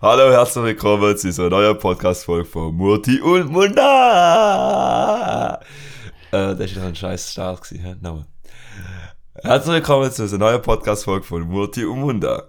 [0.00, 3.84] Hallo, herzlich willkommen zu unserer neuen Podcast-Folge von Murti und Munda.
[6.30, 7.98] Äh, das war ein scheiß Start, gewesen?
[8.00, 8.26] Nochmal.
[9.42, 12.44] Herzlich willkommen zu unserer neuen Podcast-Folge von Murti und Munda.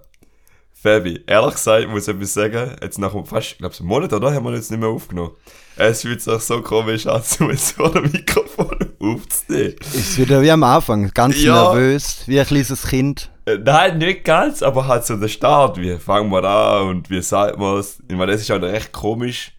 [0.72, 4.32] Fabi, ehrlich gesagt, muss ich etwas sagen, jetzt nach fast, ich glaube, einem Monat, oder?
[4.32, 5.32] Haben wir jetzt nicht mehr aufgenommen.
[5.76, 7.20] Es fühlt sich so komisch an,
[7.50, 9.74] jetzt vor dem Mikrofon aufzunehmen.
[9.92, 11.74] Ist wieder wie am Anfang, ganz Ja.
[11.74, 13.30] nervös, wie ein kleines Kind.
[13.54, 15.78] Äh, Nein, nicht ganz, aber halt so der Start.
[15.80, 18.02] Wie fangen wir an und wie sagt man es?
[18.08, 19.52] Ich meine, das ist halt recht komisch.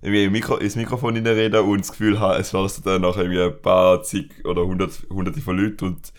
[0.00, 3.60] Irgendwie Mikro, ins Mikrofon reden und das Gefühl haben, es wären dann noch irgendwie ein
[3.60, 6.12] paar zig oder hundert, hunderte von Leuten und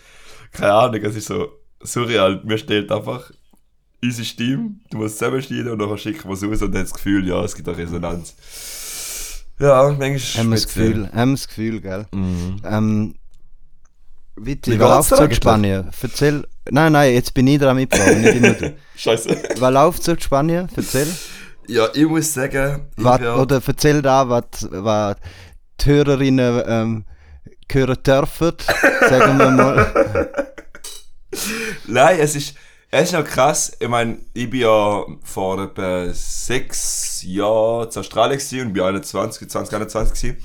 [0.51, 1.47] keine Ahnung, es ist so
[1.81, 2.41] surreal.
[2.43, 3.31] Mir stellt einfach
[4.03, 7.27] unsere Stimme, du musst zusammenschneiden und dann schicken wir es raus und dann das Gefühl,
[7.27, 8.35] ja, es gibt eine Resonanz.
[9.59, 10.87] Ja, manchmal Haben wir das speziell.
[10.93, 12.05] Gefühl, haben wir das Gefühl, gell?
[12.11, 12.61] Mhm.
[12.65, 13.15] Ähm,
[14.41, 15.33] Witti, Wie läuft so in?
[15.33, 15.89] Spanien?
[16.01, 16.47] Erzähl.
[16.69, 18.75] Nein, nein, jetzt bin ich dran mitgefahren.
[18.95, 19.29] Scheiße.
[19.57, 20.69] Was läuft in Spanien?
[20.75, 21.07] Erzähl.
[21.67, 25.17] Ja, ich muss sagen, ich Was, oder erzähl da, was, was
[25.81, 27.05] die Hörerinnen ähm,
[27.71, 28.53] hören dürfen,
[29.01, 30.29] sagen wir mal.
[31.87, 32.55] Nein, es ist,
[32.89, 33.77] es ist noch krass.
[33.79, 39.47] Ich meine, ich bin ja vor etwa sechs Jahren zu Australien gewesen und bin 21,
[39.49, 40.43] 20, 21 gewesen.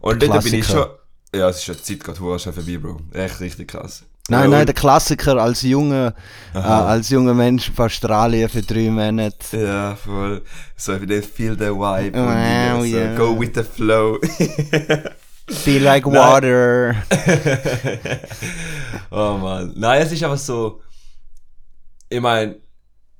[0.00, 0.86] Und dort bin ich schon.
[1.34, 3.00] Ja, es ist ja die Zeit gerade hure schon vorbei, Bro.
[3.12, 4.04] Echt richtig krass.
[4.28, 6.14] Nein, ja, nein, der Klassiker als junger,
[6.54, 9.56] äh, als junger Mensch von Australien für drei Monate.
[9.56, 10.42] Ja, voll.
[10.76, 12.16] So, ich will feel the vibe.
[12.16, 13.16] Wow, und irgendwie so, yeah.
[13.16, 14.20] go with the flow.
[15.50, 16.14] Feel like Nein.
[16.14, 16.96] water.
[19.10, 19.72] oh Mann.
[19.76, 20.80] Nein, es ist einfach so.
[22.08, 22.56] Ich meine,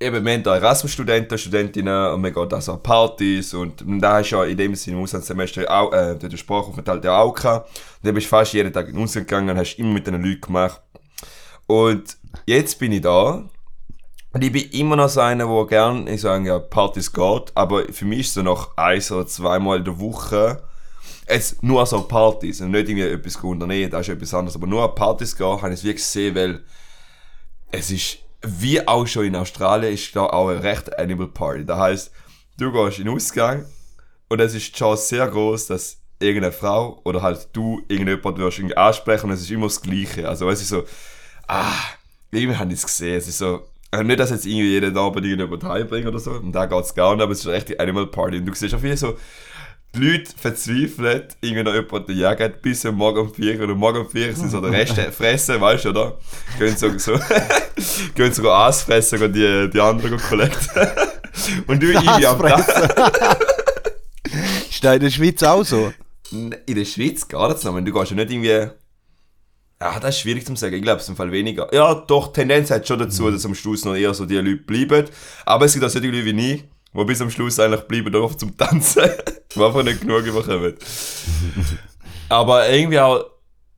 [0.01, 4.15] eben, wir haben da Erasmus-Studenten, Studentinnen und wir gehen da so an Partys und da
[4.15, 7.69] hast du ja in dem Sinne im Auslandssemester auch, äh, den Sprachaufenthalt ja auch gehabt.
[7.69, 10.07] Und dann bist du fast jeden Tag in den Ausland gegangen und hast immer mit
[10.07, 10.81] den Leuten gemacht.
[11.67, 13.45] Und jetzt bin ich da
[14.33, 17.85] und ich bin immer noch so einer, der gerne, ich sage ja, Partys geht, aber
[17.93, 20.63] für mich ist so noch eins oder zweimal in der Woche
[21.29, 24.83] jetzt nur so Partys und nicht irgendwie etwas unternehmen, das ist etwas anderes, aber nur
[24.83, 26.61] an Partys gehen, habe ich es wirklich gesehen, weil
[27.71, 31.65] es ist, wie auch schon in Australien, ist da auch eine recht Animal Party.
[31.65, 32.13] Das heißt,
[32.59, 33.67] du gehst in den Ausgang
[34.29, 38.61] und es ist die Chance sehr groß, dass irgendeine Frau oder halt du irgendjemand wirst
[38.77, 40.29] ansprechen und es ist immer das Gleiche.
[40.29, 40.85] Also es ist so,
[41.49, 41.73] ah,
[42.31, 45.25] irgendwie habe ich es gesehen, es ist so, äh, nicht, dass jetzt irgendwie jeden Abend
[45.25, 47.81] irgendjemand heimbringt oder so, und da geht es gar nicht, aber es ist echt die
[47.81, 49.17] Animal Party und du siehst auch viel so,
[49.95, 54.09] die Leute verzweifelt, irgendwie noch jemanden jagen, bis am Morgen um 4 oder morgen um
[54.09, 56.19] 4 sind so der Rest fressen, weißt du, oder?
[56.59, 57.19] Gehen so, so,
[58.15, 60.89] gehen so Aas fressen und die, die anderen kollekten.
[61.69, 63.39] Und du irgendwie am Tag.
[64.69, 65.93] Ist da in der Schweiz auch so?
[66.33, 68.71] In der Schweiz gar nicht noch, du gehst ja nicht irgendwie.
[69.79, 70.75] Ah, das ist schwierig zu sagen.
[70.75, 71.73] Ich glaube, es ist im Fall weniger.
[71.73, 75.09] Ja, doch, Tendenz hat schon dazu, dass am Schluss noch eher so die Leute bleiben.
[75.47, 76.65] Aber es gibt auch solche Leute wie ich,
[76.95, 79.03] die bis am Schluss eigentlich bleiben dürfen zum Tanzen.
[79.55, 80.75] die einfach nicht genug bekommen.
[82.29, 83.25] Aber irgendwie auch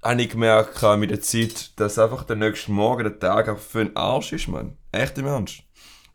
[0.03, 3.85] habe ich gemerkt mit der Zeit, dass einfach der nächste Morgen, der Tag auch für
[3.85, 4.77] den Arsch ist, man.
[4.91, 5.63] Echt im Ernst.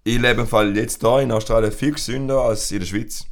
[0.04, 3.26] Ich lebe im Fall jetzt hier in Australien viel gesünder als in der Schweiz.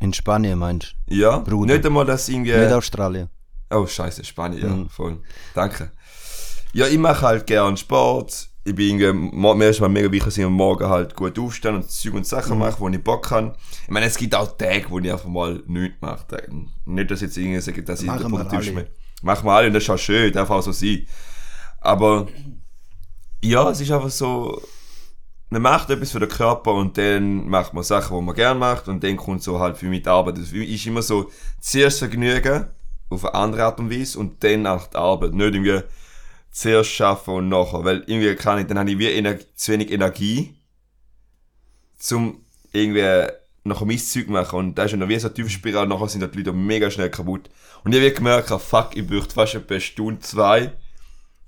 [0.00, 1.74] In Spanien meinst Ja, Bruder.
[1.74, 2.52] nicht einmal, dass irgendwie...
[2.52, 2.58] du?
[2.60, 3.28] Nicht Australien.
[3.70, 4.88] Oh, scheiße, Spanien, ja, Mhm.
[4.88, 5.20] voll.
[5.54, 5.92] Danke.
[6.72, 8.48] Ja, ich mache halt gern Sport.
[8.62, 11.72] Ich bin irgendwie, mir ist mal mega wichtig, dass ich am Morgen halt gut aufstehe
[11.72, 13.54] und Zeug und Sachen mache, wo ich Bock habe.
[13.84, 16.24] Ich meine, es gibt auch Tage, wo ich einfach mal nichts mache.
[16.84, 18.28] Nicht, dass jetzt irgendwie sage, dass ich alle.
[18.72, 18.86] bin.
[19.22, 21.06] Machen wir alle und das ist auch schön, darf auch so sein.
[21.80, 22.26] Aber,
[23.42, 24.60] ja, es ist einfach so,
[25.48, 28.88] man macht etwas für den Körper und dann macht man Sachen, die man gerne macht
[28.88, 30.38] und dann kommt so halt für mich die Arbeit.
[30.38, 32.66] Das ist immer so, zuerst Vergnügen
[33.08, 35.32] auf eine andere Art und Weise und dann auch die Arbeit.
[35.32, 35.80] Nicht irgendwie
[36.50, 40.54] zuerst schaffen und nachher, weil irgendwie kann ich, dann habe ich wie zu wenig Energie,
[41.98, 43.30] zum irgendwie
[43.64, 46.32] nachher mein Zeug machen und das ist ja noch wie so eine Tiefspirale, nachher sind
[46.34, 47.50] die Leute mega schnell kaputt.
[47.84, 50.72] Und ich habe gemerkt, ah, fuck, ich bräuchte fast eine Stunde, zwei,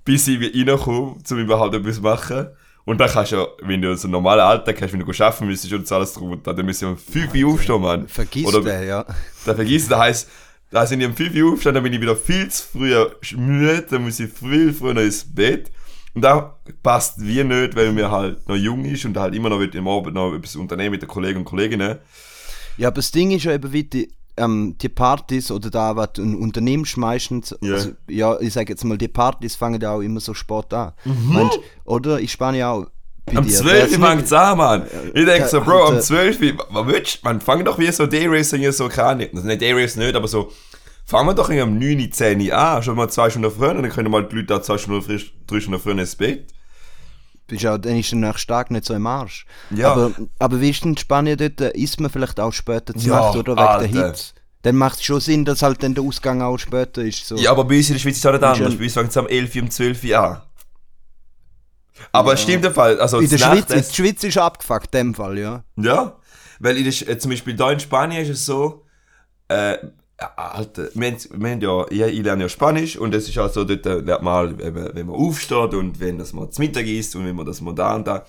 [0.05, 2.47] bis ich wieder reinkomme, um überhaupt etwas zu machen.
[2.85, 5.47] Und dann kannst du ja, wenn du so einen normalen Alltag hast, wenn du arbeiten
[5.47, 8.07] müsstest und das alles drum und dran, dann müsst ihr um 5 Uhr aufstehen, Mann.
[8.09, 9.05] Vergiss Oder- den, ja.
[9.45, 10.29] Da vergiss, das heisst,
[10.73, 12.93] da sind ich um 5 Uhr aufgestanden, dann bin ich wieder viel zu früh
[13.37, 15.71] müde, dann muss ich viel früher ins Bett.
[16.15, 19.59] Und da passt wie nicht, weil mir halt noch jung ist und halt immer noch
[19.61, 21.97] im Abend noch etwas unternehmen mit den Kollegen und Kolleginnen.
[22.77, 26.13] Ja, aber das Ding ist ja eben wie die, ähm, die Partys oder da, was
[26.13, 27.73] du un- unternimmst meistens, Ja.
[27.73, 30.93] also, ja, ich sage jetzt mal, die Partys fangen ja auch immer so spät an.
[31.29, 32.19] Meinst, oder?
[32.19, 32.87] In Spanien auch.
[33.33, 33.53] Am dir.
[33.53, 34.83] 12 Wär's fängt es an, Mann.
[35.13, 36.39] Ich denke so, Bro, am da- 12,
[36.69, 37.19] was willst du?
[37.23, 39.27] Man fängt doch wie so Day-Racing hier so, keine Ahnung.
[39.33, 40.51] Also nicht Day-Race nicht, aber so,
[41.05, 43.89] fangen wir doch irgendwie um 9, 10 Uhr an, schon mal zwei Stunden früher, dann
[43.89, 46.47] können mal die Leute da zwei Stunden frisch, drei Stunden früher ins Bett.
[47.47, 49.45] bist auch, dann ist der nächste Tag nicht so im Arsch.
[49.71, 49.91] Ja.
[49.93, 53.07] Aber, aber wie ist denn in Spanien dort, äh, isst man vielleicht auch später zu
[53.07, 53.87] Ja, Nacht oder wegen Alter.
[53.87, 54.33] der Hitze?
[54.63, 57.27] Dann macht es schon Sinn, dass halt dann der Ausgang auch später ist.
[57.27, 57.35] So.
[57.35, 58.75] Ja, aber bei uns in der Schweiz ist es auch nicht anders.
[58.77, 60.41] Bei uns fängt es am 11 Uhr, um 12 Uhr an.
[62.11, 62.99] Aber es stimmt der Fall.
[62.99, 65.63] Also in der das Schweiz, Nachtessen- die Schweiz ist abgefuckt, in dem Fall, ja.
[65.77, 66.17] Ja,
[66.59, 68.85] weil in der, äh, zum Beispiel da in Spanien ist es so,
[69.47, 69.77] äh,
[70.35, 73.49] Alter, wir, haben- wir haben ja, ich, ich lerne ja Spanisch und es ist auch
[73.51, 77.15] so, dort äh, lernt man wenn man aufsteht und wenn das man zu Mittag isst
[77.15, 78.25] und wenn man das man da und da.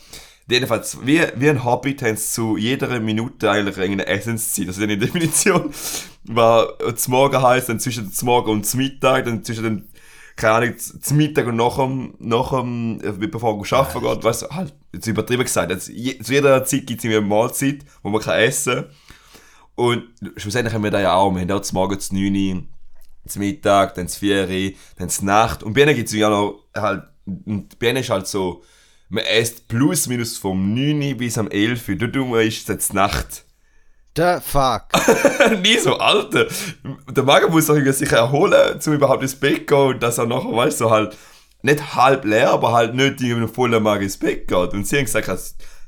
[0.49, 4.67] Jedenfalls, wie, wie ein Hobbit haben sie zu jeder Minute eigentlich eine Essenszeit.
[4.69, 5.71] Also eine Definition
[6.37, 9.89] äh, zum Morgen heisst dann zwischen zum Morgen und zum Mittag, dann zwischen den,
[10.37, 14.43] keine Ahnung, zum Mittag und nach dem, nach dem, äh, bevor man arbeiten geht, weißt
[14.43, 18.11] du, halt, jetzt übertrieben gesagt, jetzt, je, zu jeder Zeit gibt es eine Mahlzeit, wo
[18.11, 18.87] man kann essen
[19.75, 20.05] und
[20.37, 22.63] schlussendlich haben wir da ja auch, wir haben auch zum Morgen zu 9 Uhr,
[23.27, 25.63] zum Mittag, dann zu 4 Uhr, dann zur Nacht.
[25.63, 28.63] Und bei ihnen gibt es ja noch halt, und bei ihnen ist halt so,
[29.09, 32.95] man isst plus minus vom 9 Uhr bis am 11 Uhr, dort ist es jetzt
[32.95, 33.45] Nacht.
[34.17, 34.85] Der Fuck.
[35.63, 36.47] Nie so, Alter.
[37.11, 40.81] Der Magen muss sich erholen, um überhaupt ins Bett zu gehen dass er nachher, weißt
[40.81, 41.17] du, so halt
[41.63, 44.73] nicht halb leer, aber halt nicht mit einem vollen Magen ins Bett geht.
[44.73, 45.29] Und sie haben gesagt,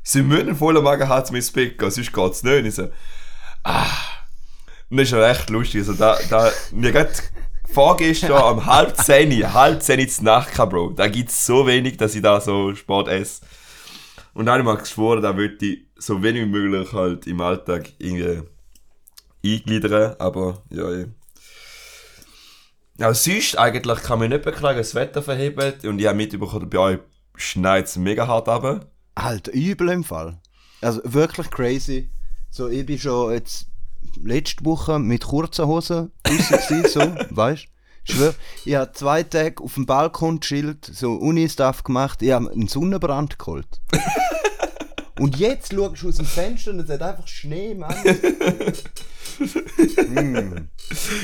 [0.03, 2.59] sie müssen einen vollen Magen haben, um ins Bett zu gehen, sonst geht's nicht.
[2.59, 2.89] Und ich so,
[3.63, 3.87] ah.
[4.91, 5.81] Und das ist echt lustig.
[5.81, 7.13] Also da, da, mir gerade
[7.73, 10.91] vorgestern um halb zehn, halb zehn zur Nacht Bro.
[10.91, 13.43] Da gibt's so wenig, dass ich da so Sport esse.
[14.37, 17.41] Und dann habe ich mal geschworen, da würde ich so wenig wie möglich halt im
[17.41, 18.43] Alltag irgendwie
[19.43, 21.07] eingliedern, aber ja.
[22.99, 26.79] Ja, sonst eigentlich kann man nicht beklagen, das Wetter verhebt und ich habe mitbekommen, bei
[26.79, 26.99] euch
[27.35, 28.91] schneit es mega hart runter.
[29.19, 30.39] Halt, übel im Fall.
[30.83, 32.11] Also wirklich crazy.
[32.51, 33.71] So, ich bin schon jetzt
[34.23, 37.01] letzte Woche mit kurzen Hosen draussen so,
[37.31, 37.69] weißt
[38.11, 42.69] schwör, ich habe zwei Tage auf dem Balkon chillt, so Uni-Stuff gemacht, ich habe einen
[42.69, 43.81] Sonnenbrand geholt.
[45.19, 47.95] Und jetzt schaust du aus dem Fenster und es hat einfach Schnee, Mann.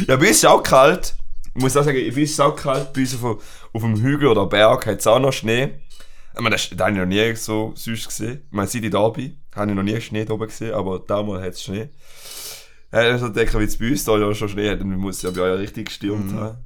[0.07, 1.17] Ja, bei uns ist es auch kalt.
[1.55, 2.93] Ich muss auch sagen, bei uns ist es auch kalt.
[2.93, 3.43] Bei uns auf,
[3.73, 5.81] auf dem Hügel oder Berg hat es auch noch Schnee.
[6.35, 8.43] Ich meine, das, das habe ich noch nie so süß gesehen.
[8.47, 10.99] Ich meine, seit ich da bin, habe ich noch nie Schnee da oben gesehen, aber
[10.99, 11.91] damals hat es Schnee.
[12.91, 15.31] Also denke, wie es bei uns da ja schon Schnee hat, dann muss es ja
[15.31, 16.59] bei euch richtig gestürmt haben.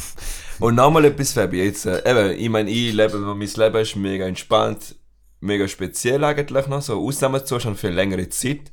[0.58, 4.26] Und nochmal etwas, Fabi, jetzt, äh, eben, ich meine, ich lebe, mein Leben ist mega
[4.26, 4.96] entspannt,
[5.40, 8.72] mega speziell eigentlich noch, so Ausnahmezustand für längere Zeit.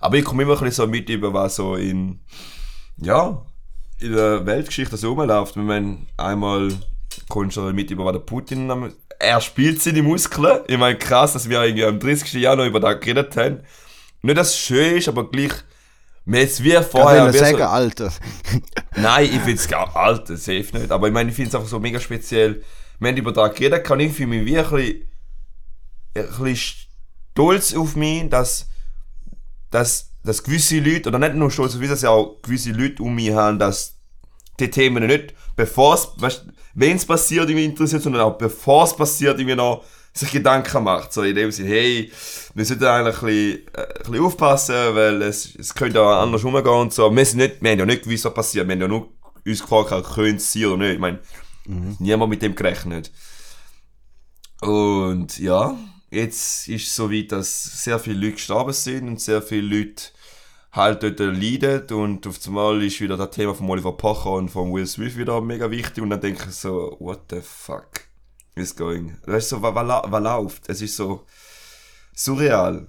[0.00, 2.20] Aber ich komme immer ein bisschen so mit über, was so in,
[2.98, 3.42] ja,
[4.00, 5.56] in der Weltgeschichte so rumläuft.
[5.56, 6.68] Wenn man einmal
[7.28, 10.60] kommst du mit über, was der Putin er spielt seine Muskeln.
[10.66, 12.34] Ich meine, krass, dass wir irgendwie am 30.
[12.34, 13.60] Januar über das geredet haben.
[14.22, 15.52] Nicht, dass es schön ist, aber gleich,
[16.26, 18.12] wie Kann vorher, ich sagen, so, Alter.
[18.96, 20.90] Nein, ich finde es gar alt, safe nicht.
[20.90, 22.62] Aber ich meine, ich finde es einfach so mega speziell.
[22.98, 25.08] Wir haben über das geredet, kann ich für mich wie ein bisschen,
[26.14, 26.86] ein bisschen
[27.32, 28.68] stolz auf mich, dass,
[29.70, 33.02] dass, dass gewisse Leute, oder nicht nur stolz auf mich, dass ja auch gewisse Leute
[33.02, 33.96] um mich haben, dass
[34.60, 36.08] die Themen nicht, bevor es,
[36.74, 41.12] wenn es passiert, irgendwie interessiert, sondern auch bevor es passiert, irgendwie noch sich Gedanken macht.
[41.12, 42.12] So in dem Sinne, hey,
[42.54, 46.44] wir sollten eigentlich ein bisschen, äh, ein bisschen aufpassen, weil es, es könnte auch anders
[46.44, 47.14] umgehen und so.
[47.14, 48.66] Wir, sind nicht, wir haben ja nicht gewusst, was passiert.
[48.66, 49.08] Wir haben ja nur
[49.44, 50.94] uns gefragt, könnte es sein oder nicht.
[50.94, 51.18] Ich meine,
[51.98, 53.10] niemand mit dem gerechnet.
[54.60, 55.76] Und ja,
[56.10, 60.04] jetzt ist es so weit, dass sehr viele Leute gestorben sind und sehr viele Leute
[60.72, 64.72] halt dort leiden und auf einmal ist wieder das Thema von Oliver Pocher und von
[64.72, 68.13] Will Smith wieder mega wichtig und dann denke ich so, what the fuck
[68.54, 69.16] is going?
[69.26, 70.68] Weißt du, was, läuft?
[70.68, 71.24] Es ist so
[72.14, 72.86] surreal.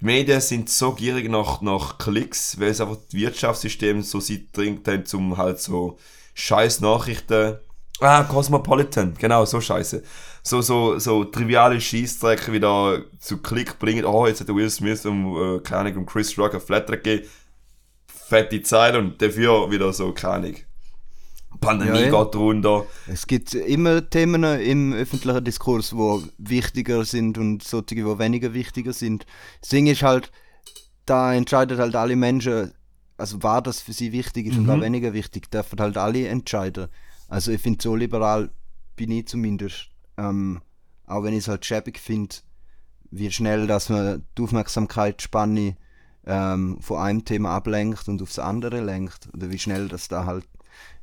[0.00, 4.50] Die Medien sind so gierig nach, nach Klicks, weil es einfach das Wirtschaftssystem so sie
[4.50, 5.98] dringt haben, um halt so
[6.34, 7.58] scheiß Nachrichten.
[8.00, 10.02] Ah, Cosmopolitan, genau, so scheiße.
[10.42, 14.04] So, so, so triviale Scheißdrecke wieder zu Klick bringen.
[14.04, 17.28] Oh, jetzt hat Will Smith um, äh, keine Ahnung, Chris Rock ein Flatter gegeben.
[18.06, 20.56] Fette Zeit und dafür wieder so, keine Ahnung.
[21.60, 22.86] Pandemie Ja, geht runter.
[23.06, 28.92] Es gibt immer Themen im öffentlichen Diskurs, die wichtiger sind und solche, die weniger wichtiger
[28.92, 29.26] sind.
[29.60, 30.30] Das Ding ist halt,
[31.06, 32.72] da entscheiden halt alle Menschen,
[33.16, 36.88] also war das für sie wichtig ist und war weniger wichtig, dürfen halt alle entscheiden.
[37.28, 38.50] Also ich finde, so liberal
[38.96, 39.88] bin ich zumindest.
[40.16, 40.60] Ähm,
[41.06, 42.36] auch wenn ich es halt schäbig finde,
[43.10, 45.76] wie schnell, dass man die Aufmerksamkeitsspanne
[46.26, 49.28] ähm, von einem Thema ablenkt und aufs andere lenkt.
[49.34, 50.46] Oder wie schnell das da halt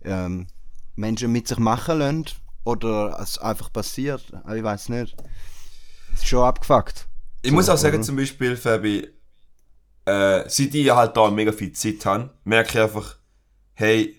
[0.04, 0.48] ähm,
[0.96, 2.26] Menschen mit sich machen lassen
[2.64, 4.24] oder es einfach passiert.
[4.56, 5.16] Ich weiß nicht.
[6.14, 7.08] Ist schon abgefuckt.
[7.42, 8.04] Ich muss auch sagen, oder?
[8.04, 9.08] zum Beispiel, Fabi,
[10.06, 13.16] äh, seit ich halt da mega viel Zeit habe, merke ich einfach,
[13.74, 14.16] hey,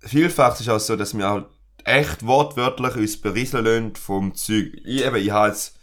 [0.00, 1.46] vielfach ist auch so, dass wir halt
[1.84, 4.72] echt wortwörtlich uns berieseln lassen vom Zeug.
[4.84, 5.76] Ich, eben, ich habe jetzt,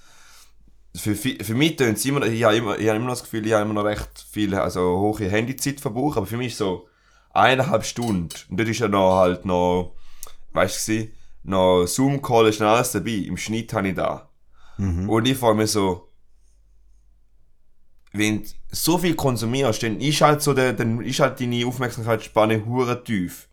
[0.96, 3.46] für, für mich tönt es immer, ich habe immer, ich habe immer noch das Gefühl,
[3.46, 6.87] ich habe immer noch recht viel, also hohe Handyzeitverbrauch, aber für mich ist so
[7.38, 9.96] eineinhalb Stunden, und dort ist ja noch halt noch,
[10.53, 11.08] weißt du,
[11.44, 14.29] noch Zoom-Call ist noch alles dabei, im Schnitt habe ich da.
[15.08, 16.10] Und ich frage mich so,
[18.13, 22.65] wenn du so viel konsumierst, dann ist halt so der, dann ist halt deine Aufmerksamkeitsspanne
[22.65, 23.48] hure tief.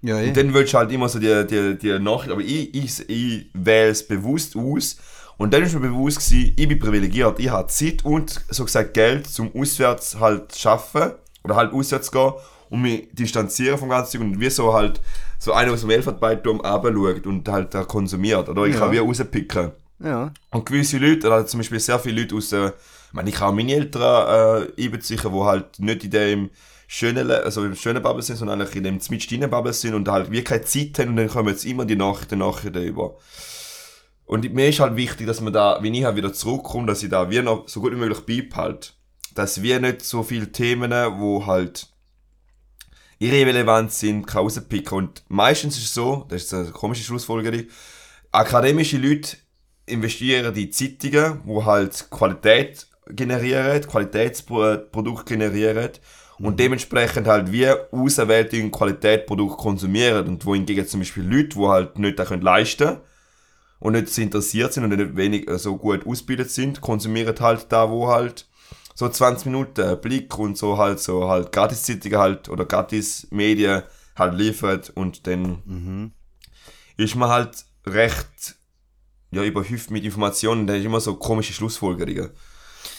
[0.00, 0.28] Ja, eh.
[0.28, 3.50] Und dann willst du halt immer so die, die, die Nachricht, aber ich, ich, ich
[3.52, 4.98] wähle es bewusst aus.
[5.36, 7.38] Und dann ist mir bewusst gewesen, ich bin privilegiert.
[7.38, 11.12] Ich habe Zeit und so gesagt Geld zum auswärts halt schaffen
[11.44, 12.32] oder halt auswärts gehen
[12.70, 15.00] und mich distanzieren vom ganzen Zeug und wie so halt
[15.38, 18.48] so einer aus dem Elfenbeinturm runterschaut und halt da konsumiert.
[18.48, 18.80] Oder ich Ja.
[18.80, 19.72] kann wie rauspicken.
[20.02, 20.32] ja.
[20.50, 22.74] Und gewisse Leute, oder zum Beispiel sehr viele Leute aus der,
[23.08, 26.50] ich meine, ich kann auch meine Eltern äh, einbeziehen, die halt nicht in dem
[26.86, 30.30] schönen, also im schönen Bubble sind, sondern eigentlich in dem mitsteinen Bubble sind und halt
[30.30, 33.16] wie keine Zeit haben und dann kommen jetzt immer die Nachrichten, Nachrichten über.
[34.24, 37.08] Und mir ist halt wichtig, dass man da, wenn ich halt wieder zurückkomme, dass ich
[37.08, 38.90] da wie noch so gut wie möglich beibehalte.
[39.34, 41.88] Dass wir nicht so viele Themen, wo halt
[43.18, 44.98] irrelevant sind, kann rauspicken.
[44.98, 47.64] Und meistens ist es so, das ist eine komische Schlussfolgerung,
[48.32, 49.36] akademische Leute
[49.86, 55.90] investieren in Zeitungen, wo halt Qualität generieren, Qualitätsprodukte generieren
[56.38, 61.98] und dementsprechend halt wie auserwählte Qualitätsprodukte konsumieren und wo hingegen zum Beispiel Leute, die halt
[61.98, 62.98] nicht das können leisten
[63.80, 67.66] und nicht so interessiert sind und nicht wenig äh, so gut ausgebildet sind, konsumieren halt
[67.70, 68.46] da, wo halt
[68.98, 73.84] so 20 Minuten Blick und so halt so halt Gratis-Zeitungen halt oder Gratis-Medien
[74.16, 76.12] halt liefert und dann
[76.96, 78.56] ist man halt recht
[79.30, 82.30] ja, überhüpft mit Informationen, da ist immer so komische Schlussfolgerungen.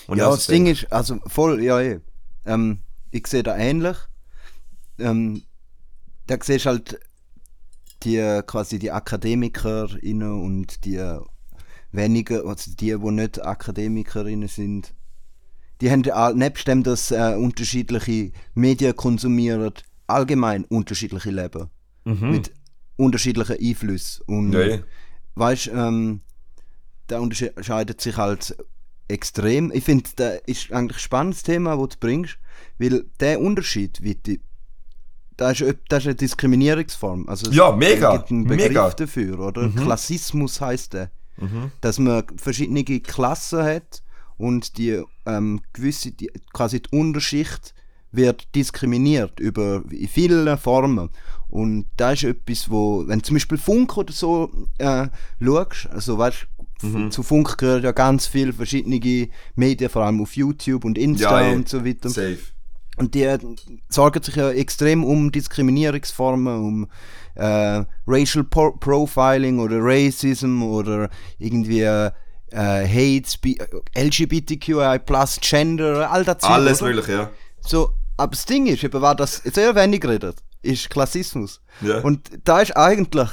[0.08, 2.00] Und Ja, das Ding ist, also voll, ja, eh.
[2.46, 2.80] Ähm,
[3.12, 3.98] ich sehe da ähnlich.
[5.00, 5.44] Ähm,
[6.28, 7.00] da siehst du halt
[8.04, 11.04] die quasi die AkademikerInnen und die
[11.92, 14.94] weniger, also die, die nicht AkademikerInnen sind,
[15.82, 16.02] die haben
[16.38, 19.72] nebst dem, dass äh, unterschiedliche Medien konsumieren,
[20.08, 21.70] allgemein unterschiedliche Leben.
[22.32, 22.52] Mit
[22.98, 24.24] unterschiedlichen Einflüssen.
[24.26, 24.80] Und Ja,
[25.36, 26.22] weißt ähm,
[27.10, 28.56] der unterscheidet sich halt
[29.08, 29.72] extrem.
[29.72, 32.38] Ich finde, das ist eigentlich ein spannendes Thema, das du bringst,
[32.78, 34.42] weil der Unterschied, wie die,
[35.38, 37.28] das ist, das ist eine Diskriminierungsform.
[37.30, 38.90] Also es Ja, mega, gibt einen Begriff mega.
[38.90, 39.70] dafür, oder?
[39.70, 41.12] Klassismus heißt der.
[41.80, 44.04] Dass man verschiedene Klassen hat
[44.38, 45.02] und die
[45.38, 47.74] ähm, gewisse, die, quasi die Unterschicht
[48.12, 51.10] wird diskriminiert über in vielen Formen.
[51.48, 55.08] Und da ist etwas, wo, wenn du zum Beispiel Funk oder so äh,
[55.40, 56.48] schaust, also weißt
[56.82, 57.12] Mhm.
[57.12, 61.50] zu Funk gehören ja ganz viele verschiedene Medien, vor allem auf YouTube und Insta Ja,
[61.50, 61.56] eh.
[61.56, 62.10] und so weiter.
[62.10, 62.38] Safe.
[62.96, 63.38] Und die äh,
[63.90, 66.88] sorgen sich ja extrem um Diskriminierungsformen, um
[67.36, 72.12] äh, Racial Pro Profiling oder Racism oder irgendwie äh,
[72.56, 73.56] Hate, Spe
[73.96, 75.00] LGBTQI+,
[75.42, 76.92] Gender, all das Alles oder?
[76.92, 77.30] mögliche, ja.
[77.62, 81.62] So, aber das Ding ist, eben, was das sehr wenig redet, ist Klassismus.
[81.82, 82.00] Ja.
[82.00, 83.30] Und da ist eigentlich,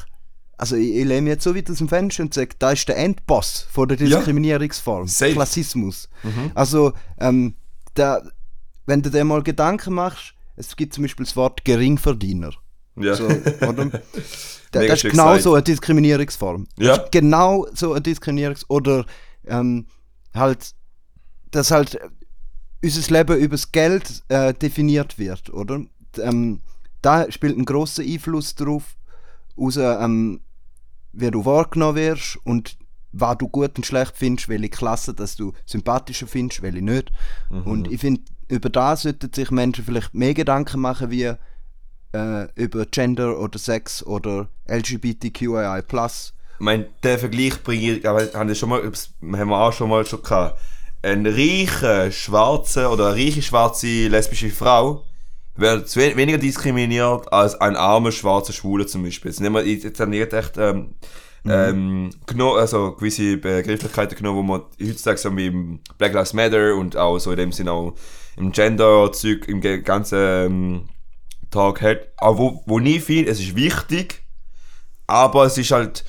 [0.56, 2.96] also ich, ich lehne jetzt so weit aus dem Fenster und sage, da ist der
[2.96, 5.08] Endboss von der Diskriminierungsform.
[5.08, 5.32] Safe.
[5.32, 6.08] Klassismus.
[6.54, 7.54] Also, ähm,
[7.94, 8.22] da,
[8.86, 12.52] wenn du dir mal Gedanken machst, es gibt zum Beispiel das Wort Geringverdiener.
[12.96, 13.14] Ja.
[13.14, 13.90] So, oder?
[14.72, 15.42] Das ist schön genau gesagt.
[15.44, 16.66] so eine Diskriminierungsform.
[16.78, 16.96] Ja.
[16.96, 19.06] Das ist genau so eine Diskriminierungs- oder
[19.46, 19.86] ähm,
[20.34, 20.74] halt,
[21.50, 21.98] dass halt
[22.82, 25.82] unser Leben übers Geld äh, definiert wird, oder?
[26.18, 26.60] Ähm,
[27.00, 28.96] da spielt einen grossen Einfluss darauf,
[29.56, 30.40] aus, ähm,
[31.12, 32.76] wie du wahrgenommen wirst und
[33.12, 37.12] was du gut und schlecht findest, welche Klasse dass du sympathischer findest, welche nicht.
[37.48, 41.32] Und ich finde, über das sollten sich Menschen vielleicht mehr Gedanken machen, wie
[42.16, 45.78] äh, über Gender oder Sex oder LGBTQIA+.
[45.78, 49.90] Ich meine, den Vergleich bringe ich, aber haben wir schon mal, haben wir auch schon
[49.90, 50.60] mal schon gehabt.
[51.02, 55.04] Ein reicher, schwarze oder eine reiche, schwarze, lesbische Frau
[55.54, 59.30] wird weniger diskriminiert als ein armer, schwarzer Schwuler zum Beispiel.
[59.30, 60.94] Jetzt, nehmen wir, jetzt haben wir echt, ähm,
[61.48, 66.74] ähm, genommen, also gewisse Begrifflichkeiten genommen, wo man heutzutage so mit dem Black Lives Matter
[66.74, 67.94] und auch so in dem Sinne auch
[68.36, 70.88] im Gender-Zeug im ganzen ähm,
[71.50, 71.98] Tag hat.
[72.16, 74.22] Aber wo, wo nie viel, es ist wichtig,
[75.06, 76.04] aber es ist halt,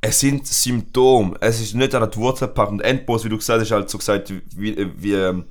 [0.00, 1.36] es sind Symptome.
[1.40, 2.72] Es ist nicht an der Wurzel gepackt.
[2.72, 5.44] Und Endboss, wie du gesagt hast, ist halt so gesagt, wie, wie ähm,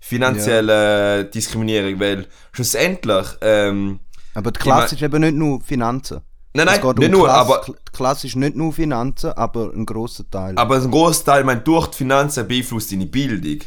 [0.00, 4.00] finanzielle Diskriminierung, weil schlussendlich, ähm,
[4.34, 6.20] Aber die Ich Klasse ist eben nicht nur Finanzen.
[6.52, 9.86] nein, nein, nicht nur, Klasse, aber, Kl- Die Klasse ist nicht nur Finanzen, aber ein
[9.86, 10.56] grosser Teil.
[10.58, 13.60] aber ein Großteil, ich meine, durch die Finanzen beeinflusst deine Bildung,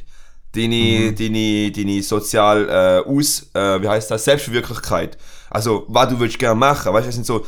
[0.57, 5.17] deine, deine, deine sozial, äh, aus, äh, wie heißt das, Selbstverwirklichkeit.
[5.49, 7.45] Also, was du willst gerne machen, weißt du, es sind so,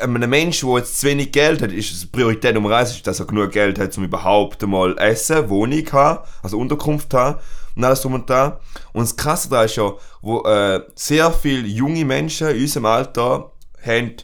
[0.00, 3.26] einem Menschen, der jetzt zu wenig Geld hat, ist es Priorität Nummer eins, dass er
[3.26, 7.38] genug Geld hat, um überhaupt einmal essen, Wohnung haben, also Unterkunft haben
[7.76, 8.54] und alles drum und dran.
[8.92, 13.52] Und das Krasse da ist ja, wo äh, sehr viele junge Menschen in unserem Alter
[13.84, 14.16] haben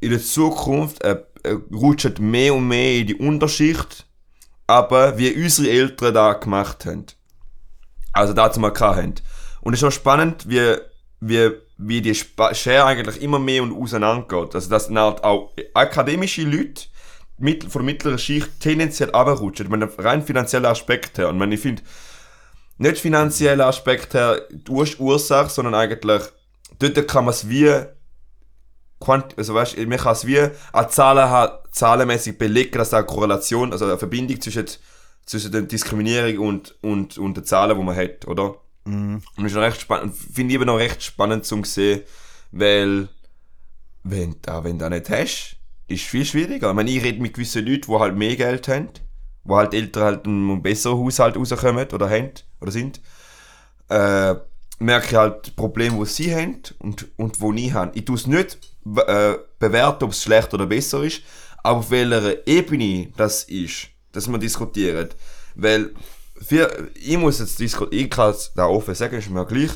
[0.00, 4.06] in der Zukunft äh, äh, rutschen mehr und mehr in die Unterschicht,
[4.68, 7.06] aber wie unsere Eltern da gemacht haben.
[8.12, 9.14] Also dazu mal haben.
[9.62, 10.76] Und es ist auch spannend, wie,
[11.20, 14.54] wie, wie die Schere eigentlich immer mehr und auseinandergeht.
[14.54, 16.84] Also dass dann halt auch akademische Leute
[17.38, 19.70] mit, von der mittleren Schicht tendenziell runterrutschen.
[19.70, 21.28] Meine, rein finanzielle Aspekte her.
[21.30, 21.82] Und wenn ich finde,
[22.76, 26.22] nicht finanzielle Aspekte her die Ur Ursache, sondern eigentlich,
[26.78, 27.72] dort kann man es wie,
[29.00, 30.40] quant also weißt, man kann es wie
[30.72, 34.66] an Zahlen haben, zahlenmäßig belegen, dass da eine Korrelation, also eine Verbindung zwischen,
[35.24, 38.56] zwischen der Diskriminierung und, und, und den Zahlen, die man hat, oder?
[38.84, 39.22] Mhm.
[39.36, 42.02] Und das ist recht spannend, finde ich eben noch recht spannend zu sehen,
[42.50, 43.08] weil,
[44.02, 46.70] wenn du wenn du nicht hast, ist es viel schwieriger.
[46.70, 48.88] Ich meine, ich rede mit gewissen Leuten, die halt mehr Geld haben,
[49.44, 53.00] wo halt Eltern halt einen besseren Haushalt rauskommen oder haben, oder sind,
[53.88, 54.34] äh,
[54.78, 57.96] merke ich halt die Probleme, die sie haben und, und wo ich habe.
[57.96, 61.22] Ich tue es nicht äh, bewerten, ob es schlecht oder besser ist,
[61.62, 65.16] aber auf welcher Ebene das ist, dass man diskutiert.
[65.54, 65.94] Weil
[66.40, 69.70] für, ich muss jetzt diskutieren, ich kann es da offen sagen, ist mir gleich.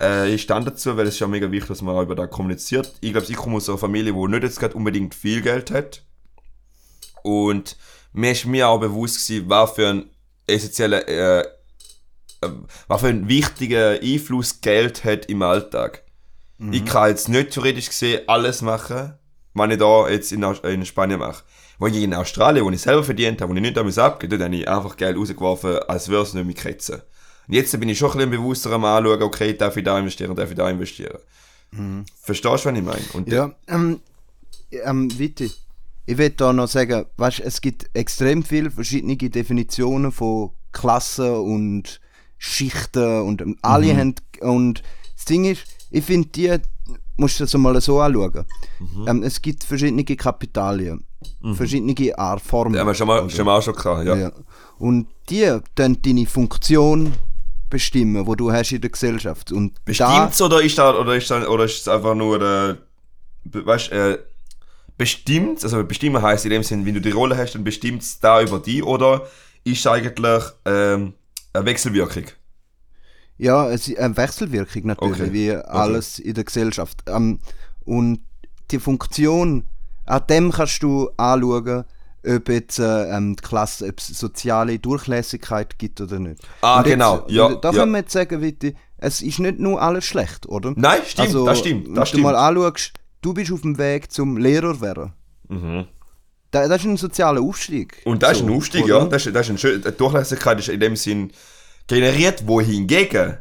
[0.00, 2.30] Äh, ich stand dazu, weil es ist ja mega wichtig, dass man auch über das
[2.30, 2.94] kommuniziert.
[3.00, 6.04] Ich glaube, ich komme aus einer Familie, die nicht jetzt gerade unbedingt viel Geld hat.
[7.22, 7.76] Und
[8.12, 10.10] mir ist mir auch bewusst gewesen, was für ein
[10.46, 11.40] essentieller, äh,
[12.40, 12.50] äh,
[12.86, 16.04] was für einen wichtigen Einfluss Geld hat im Alltag.
[16.58, 19.14] Ich kann jetzt nicht theoretisch gesehen alles machen,
[19.54, 21.44] was ich da jetzt in, in Spanien mache.
[21.78, 24.46] Wo ich in Australien, wo ich selber verdient habe, wo ich nicht damit abgebe, dort
[24.46, 27.02] habe ich einfach Geld rausgeworfen, als würde es nicht mehr kratzen.
[27.46, 30.34] Und jetzt bin ich schon ein bisschen bewusster am anschauen, okay, darf ich da investieren,
[30.34, 31.18] darf ich da investieren.
[32.22, 33.00] Verstehst du, was ich meine?
[33.12, 34.00] Und Ja, ähm,
[34.70, 35.50] ähm, Witte,
[36.06, 42.00] ich will da noch sagen, weißt, es gibt extrem viele verschiedene Definitionen von Klassen und
[42.38, 44.82] Schichten und ähm, alle haben, und
[45.14, 46.56] das Ding ist, ich finde, die
[47.16, 48.44] musst du das mal so anschauen.
[49.06, 51.04] Ähm, es gibt verschiedene Kapitalien,
[51.54, 52.74] verschiedene Art-Formen.
[52.74, 54.16] Ja, haben wir schon mal, schon mal auch schon gehabt, ja.
[54.16, 54.32] Ja.
[54.78, 57.12] Und die dann deine Funktion
[57.68, 59.52] bestimmen, wo du hast in der Gesellschaft.
[59.52, 62.76] Und da, Bestimmt's oder ist da, oder ist da, oder ist es einfach nur, äh,
[63.44, 64.18] weißt, äh,
[64.96, 68.40] bestimmt, also bestimmen heißt in dem Sinn, wenn du die Rolle hast, dann bestimmt's da
[68.40, 69.26] über die, oder
[69.64, 71.14] ist es eigentlich, ähm,
[71.52, 72.24] eine Wechselwirkung?
[73.38, 77.02] Ja, es ist eine Wechselwirkung natürlich, Okay, wie alles in der Gesellschaft.
[77.06, 77.38] Ähm,
[77.84, 78.20] und
[78.70, 79.64] die Funktion,
[80.06, 81.84] an dem kannst du anschauen,
[82.26, 86.42] ob jetzt äh, ähm, die Klasse, ob es soziale Durchlässigkeit gibt oder nicht.
[86.62, 87.78] Ah, jetzt- genau, ja, und Da ja.
[87.78, 90.72] können wir jetzt sagen, Witte, es ist nicht nur alles schlecht, oder?
[90.76, 92.58] Nein, stimmt, das stimmt, wenn das du mal stimmt.
[92.58, 95.12] anschaust, du bist auf dem Weg zum Lehrer werden.
[96.50, 98.00] Da, das ist ein sozialer Aufstieg.
[98.04, 98.98] Und das ist So, ein Aufstieg, oder?
[99.00, 99.04] ja.
[99.06, 101.30] Das ist, das ist ein schön, Durchlässigkeit ist in dem Sinn
[101.88, 103.38] generiert, wohingegen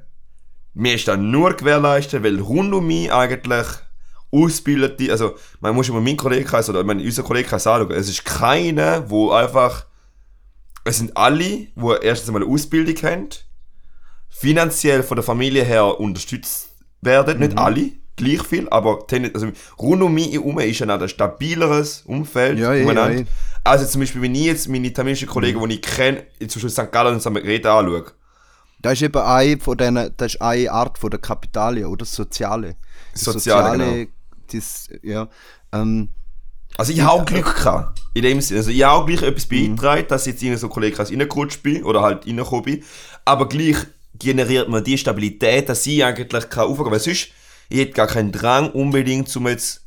[0.74, 3.66] mir ist dann nur gewährleistet, weil rund um mich eigentlich
[4.32, 9.10] ausgebildete, also man muss über meinen Kollegenkreis oder meine, unseren Kollegenkreis anschauen, es ist keiner,
[9.10, 9.86] wo einfach,
[10.84, 13.30] es sind alle, wo erstens einmal eine Ausbildung haben,
[14.30, 16.70] finanziell von der Familie her unterstützt
[17.02, 17.44] werden, Mhm.
[17.44, 19.48] nicht alle, gleich viel, aber also
[19.80, 23.24] rund um mich herum ist ein ein stabileres Umfeld Ja, ja, ja, ja.
[23.64, 26.92] Also zum Beispiel, wenn ich jetzt meine tamilischen Kollegen, die ich kenne, zum Beispiel St.
[26.92, 27.30] Gallen und St.
[27.32, 28.06] Margrethe anschaue,
[28.88, 32.14] Das ist eben eine von denen, das ist eine Art von der Kapitalien oder das
[32.16, 32.76] Soziale.
[33.14, 34.12] Das Soziale, genau.
[34.52, 35.28] das, ja,
[35.74, 36.10] ähm,
[36.78, 38.00] Also ich habe auch Glück gehabt.
[38.14, 38.60] In dem Sinne.
[38.60, 39.76] Also ich habe auch gleich etwas Mhm.
[39.76, 42.84] beigetragen, dass ich jetzt in so einen Kollegenkreis reingerutscht bin oder halt reingekommen bin.
[43.26, 43.78] Aber gleich
[44.18, 46.92] generiert man die Stabilität, dass ich eigentlich kann aufgehen.
[46.92, 47.30] Weil sonst,
[47.70, 49.84] ich hätte gar keinen Drang unbedingt, um jetzt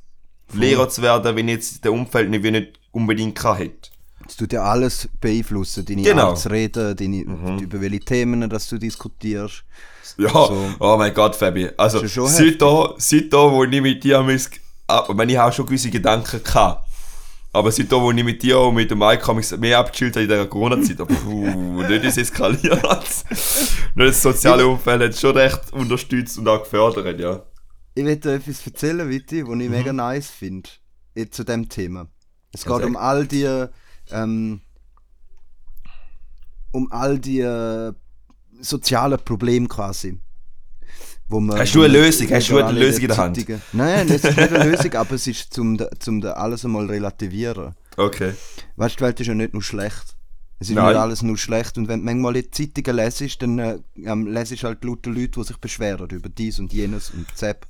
[0.52, 3.89] Lehrer zu werden, wenn jetzt der Umfeld nicht, nicht unbedingt kann hätte.
[4.30, 6.32] Es tut ja alles beeinflussen, deine Genau.
[6.34, 9.64] Reden, deine, über welche Themen dass du diskutierst.
[10.18, 10.70] Ja, So.
[10.78, 11.68] oh mein Gott, Fabi.
[11.76, 14.50] Also, seit da, seit da, wo ich mit dir mis,
[14.86, 16.86] ah, ich meine, ich habe schon gewisse Gedanken gehabt.
[17.52, 20.22] Aber seit da, wo ich mit dir und mit dem Mike mich mehr abgechillt habe
[20.22, 22.84] in dieser Corona-Zeit, puh, nicht ist eskaliert.
[23.30, 27.42] nicht das soziale Umfeld hat schon recht unterstützt und auch gefördert, ja.
[27.94, 29.70] Ich will dir etwas erzählen, Witti, was ich Mhm.
[29.70, 30.70] mega nice finde,
[31.32, 32.06] zu dem Thema.
[32.52, 33.66] Es geht um all die,
[34.12, 34.60] ähm,
[36.72, 37.92] um all die äh,
[38.60, 40.18] sozialen Probleme quasi.
[41.28, 42.28] Wo man, Hast du eine Lösung?
[42.30, 43.46] Hast du eine in Lösung in der Hand?
[43.72, 47.74] Nein, es ist nicht eine Lösung, aber es ist zum, zum alles einmal relativieren.
[47.96, 48.34] Okay.
[48.76, 50.16] Weißt du, die Welt ist ja nicht nur schlecht.
[50.58, 50.88] Es ist Nein.
[50.88, 51.78] nicht alles nur schlecht.
[51.78, 55.40] Und wenn du manchmal in die Zeitungen lesest, dann äh, ähm, lesest halt lauter Leute,
[55.40, 57.66] die sich beschweren über dies und jenes und Zepp.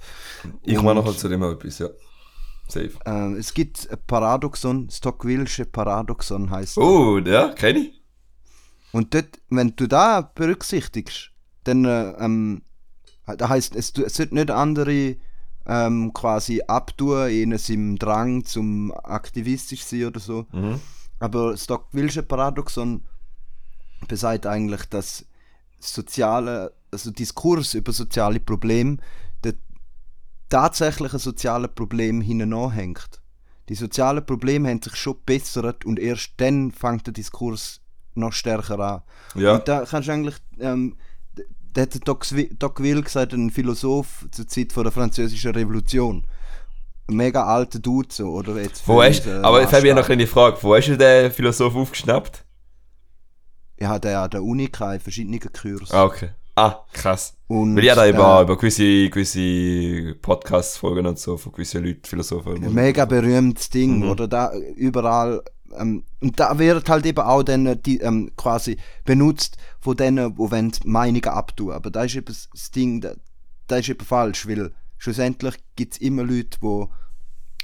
[0.65, 1.89] Ich mache noch zu dem etwas, ja.
[2.71, 2.93] Safe.
[3.05, 6.79] Ähm, es gibt ein Paradoxon, das Tocqueville'sche Paradoxon heißt.
[6.79, 8.03] Oh, ja, kenne ich.
[8.93, 11.31] Und dort, wenn du da berücksichtigst,
[11.65, 12.63] dann äh, ähm,
[13.37, 15.17] da heißt es, es sollte nicht andere
[15.67, 20.47] ähm, quasi abtun in seinem Drang zum aktivistisch sein oder so.
[20.53, 20.81] Mhm.
[21.19, 23.03] Aber das Tocqueville'sche Paradoxon
[24.09, 25.27] besagt eigentlich, dass
[25.79, 28.99] soziale, also Diskurs über soziale Probleme
[30.51, 33.21] der tatsächliche soziale Problem hinten anhängt.
[33.69, 37.81] Die sozialen Probleme haben sich schon gebessert und erst dann fängt der Diskurs
[38.15, 39.03] noch stärker an.
[39.35, 39.55] Ja.
[39.55, 40.97] Und da kannst du eigentlich, ähm,
[41.73, 46.25] da hat der Tocqueville Tocqueville gesagt, ein Philosoph zur Zeit von der französischen Revolution.
[47.09, 48.61] Ein mega alter Dude so, oder?
[48.61, 50.59] Jetzt Wo hast, unseren aber jetzt habe ich noch eine Frage.
[50.63, 52.45] Wo hast du den Philosoph aufgeschnappt?
[53.79, 55.91] Ja, der an der Uni keine verschiedene Kurs.
[55.93, 56.31] Ah, okay.
[56.57, 57.35] Ah, krass.
[57.47, 61.85] Und, Weil ich habe da über, äh, über gewisse, gewisse Podcast-Folgen und so von gewissen
[61.85, 62.63] Leuten, Philosophen.
[62.65, 64.11] Ein mega berühmtes Ding, Mhm.
[64.11, 64.29] oder?
[64.29, 65.43] Da überall.
[65.79, 70.33] Ähm, und da wird halt eben auch dann äh, die, ähm, quasi benutzt von denen,
[70.35, 71.73] die wollen Meinungen abtun.
[71.73, 73.15] Aber da ist eben das Ding, da,
[73.69, 76.85] da ist eben falsch, weil schlussendlich gibt es immer Leute, die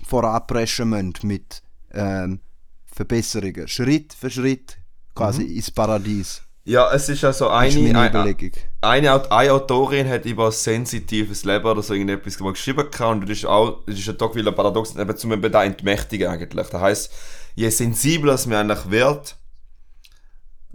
[0.05, 2.40] voranpreschen müssen mit ähm,
[2.87, 3.66] Verbesserungen.
[3.68, 4.79] Schritt für Schritt
[5.14, 6.42] quasi ins Paradies.
[6.66, 8.50] Ja, es ist also Das ist eine, eine, Überlegung.
[8.81, 13.46] eine, eine Autorin hat über sensitives Leben oder so irgendetwas mal geschrieben und das ist
[13.46, 16.66] auch, das ist ein Tocqueville Paradox, eben zum eben da entmächtigen eigentlich.
[16.66, 17.12] Das heisst,
[17.55, 19.37] je sensibler es mir eigentlich wird,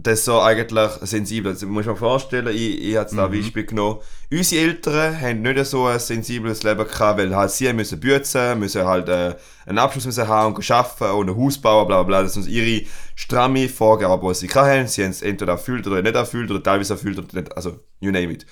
[0.02, 1.50] desto eigentlich sensibler.
[1.50, 4.00] Also, muss man vorstellen, ich, ich habe jetzt da ein Beispiel genommen.
[4.30, 8.84] Unsere Eltern haben nicht so ein sensibles Leben gehabt, weil halt sie müssen bützen, müssen
[8.84, 9.34] halt äh,
[9.66, 12.22] einen Abschluss müssen haben und arbeiten und ein Haus bauen, bla bla bla.
[12.22, 12.84] Das sind ihre
[13.14, 14.86] stramme Vorgaben, die sie haben.
[14.86, 18.10] Sie haben es entweder erfüllt oder nicht erfüllt oder teilweise erfüllt oder nicht, also you
[18.10, 18.46] name it.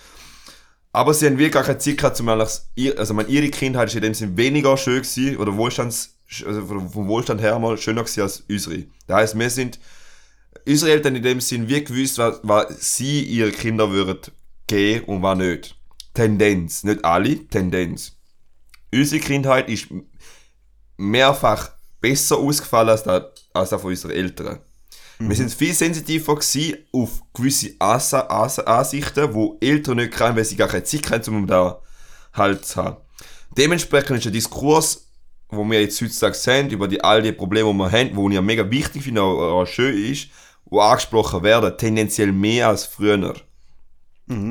[0.92, 2.28] Aber sie haben wirklich gar keine Zeit gehabt, um
[2.74, 6.66] ihr- also meine, ihre Kindheit ist in dem Sinne weniger schön gewesen, oder Wohlstands, also
[6.66, 8.84] vom vom Wohlstand her mal schöner gewesen als unsere.
[9.06, 9.78] Das heisst, wir sind,
[10.70, 14.20] unsere Eltern in dem Sinn wie gewusst, was, was sie ihre Kinder würden
[14.66, 15.76] geben und was nicht.
[16.14, 18.16] Tendenz, nicht alle, Tendenz.
[18.92, 19.88] Unsere Kindheit ist
[20.96, 23.04] mehrfach besser ausgefallen als
[23.52, 24.60] das, von unseren Eltern.
[25.18, 26.38] Wir sind viel sensitiver
[26.92, 31.36] auf gewisse Asa Asa Ansichten, wo Eltern nicht können, weil sie gar keine Zeit haben,
[31.36, 31.82] um da
[32.32, 32.96] halt zu haben.
[33.56, 35.08] Dementsprechend ist der Diskurs,
[35.50, 38.40] wo wir jetzt heutzutage sehen, über die, all die Probleme, die wir haben, wo ich
[38.40, 40.28] mega wichtig finde, auch, auch schön ist,
[40.66, 43.34] wo angesprochen werden, tendenziell mehr als früher.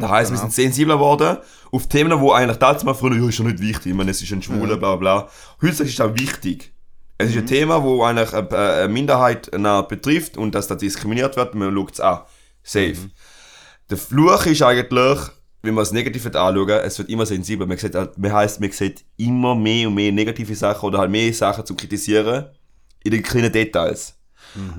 [0.02, 1.38] das heisst, wir sind sensibler geworden
[1.72, 4.22] auf Themen, wo eigentlich damals mal früher, ja, ist ja nicht wichtig, ich meine, es
[4.22, 5.30] ist ein Schwuler, bla bla bla.
[5.62, 6.74] Heutzutage ist das wichtig.
[7.18, 9.52] Es ist ein Thema, wo eigentlich eine, eine Minderheit
[9.88, 12.20] betrifft und dass da diskriminiert wird, man schaut es an.
[12.64, 12.96] Safe.
[13.90, 15.20] Der Fluch ist eigentlich,
[15.62, 17.66] wenn man es negativ anschaut, es wird immer sensibler.
[17.66, 21.12] Man sieht, halt- man heisst, man sieht immer mehr und mehr negative Sachen oder halt
[21.12, 22.46] mehr Sachen zu kritisieren
[23.04, 24.16] in den kleinen Details.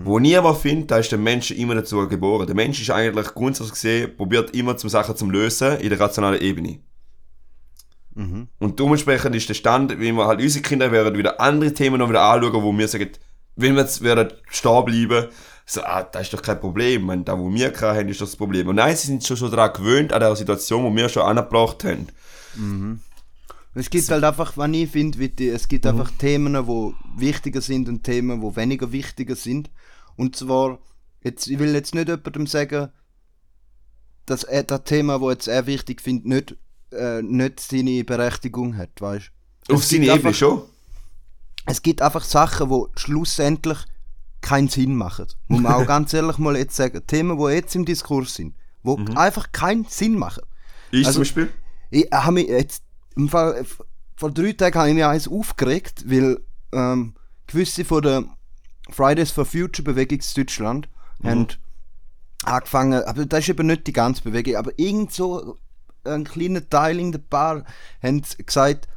[0.04, 2.46] Wo ich aber finde, da ist der Mensch immer dazu geboren.
[2.46, 6.40] Der Mensch ist eigentlich grundsätzlich gesehen, probiert immer zum Sachen zu lösen in der rationalen
[6.40, 6.80] Ebene.
[8.58, 12.08] Und dementsprechend ist der Stand, wie wir halt unsere Kinder werden wieder andere Themen noch
[12.08, 13.10] wieder anschauen, wo wir sagen,
[13.56, 15.26] wenn wir jetzt werden stehen bleiben,
[15.64, 17.02] so, ah, das ist doch kein Problem.
[17.02, 18.66] Meine, da, wo wir haben, ist das, das Problem.
[18.66, 21.84] Und nein, sie sind schon, schon daran gewöhnt, an der Situation, wo wir schon angebracht
[21.84, 22.08] haben.
[23.74, 28.02] Es gibt halt einfach, was ich finde, es gibt einfach Themen, die wichtiger sind und
[28.02, 29.70] Themen, die weniger wichtiger sind.
[30.16, 30.80] Und zwar,
[31.22, 32.88] jetzt, ich will jetzt nicht jemandem sagen,
[34.26, 36.56] dass er das Thema, das jetzt er wichtig findet, nicht,
[36.92, 39.30] äh, nicht seine Berechtigung hat, weißt
[39.68, 40.62] Auf seine Ebene schon.
[41.66, 43.78] Es gibt einfach Sachen, die schlussendlich
[44.40, 45.26] keinen Sinn machen.
[45.48, 47.06] Muss man auch ganz ehrlich mal jetzt sagen.
[47.06, 48.54] Themen, die jetzt im Diskurs sind,
[48.84, 50.42] die einfach keinen Sinn machen.
[50.90, 51.52] Ich Also- zum Beispiel.
[51.92, 52.84] Ich habe mich jetzt,
[53.16, 53.64] im Fall,
[54.16, 56.40] vor drei Tagen habe ich mich eins aufgeregt, weil
[56.72, 57.14] ähm,
[57.46, 58.24] gewisse von der
[58.90, 60.88] Fridays for Future Bewegung in Deutschland
[61.22, 61.46] haben
[62.44, 65.56] angefangen, aber das ist eben nicht die ganze Bewegung, aber irgend so
[66.04, 67.64] ein kleiner Teil in der Paar
[68.02, 68.88] haben gesagt,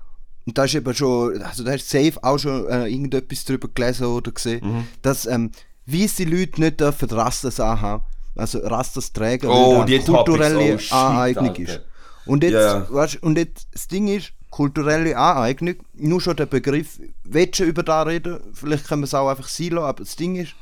[0.45, 3.67] und da ist eben schon, also da hast du safe auch schon äh, irgendetwas drüber
[3.73, 5.51] gelesen oder gesehen, dass ähm,
[5.85, 8.03] weiße Leute nicht dürfen Rastas anhaben,
[8.35, 11.61] also Rastas tragen, Oh, weil die kulturelle Topics, oh, shit, Aneignung Alter.
[11.61, 11.81] ist.
[12.25, 12.87] Und jetzt, Ja.
[12.89, 17.81] weißt, und jetzt, das Ding ist, kulturelle Aneignung, nur schon der Begriff, willst du über
[17.83, 20.53] da reden, vielleicht können wir es auch einfach sein lassen, aber das Ding ist,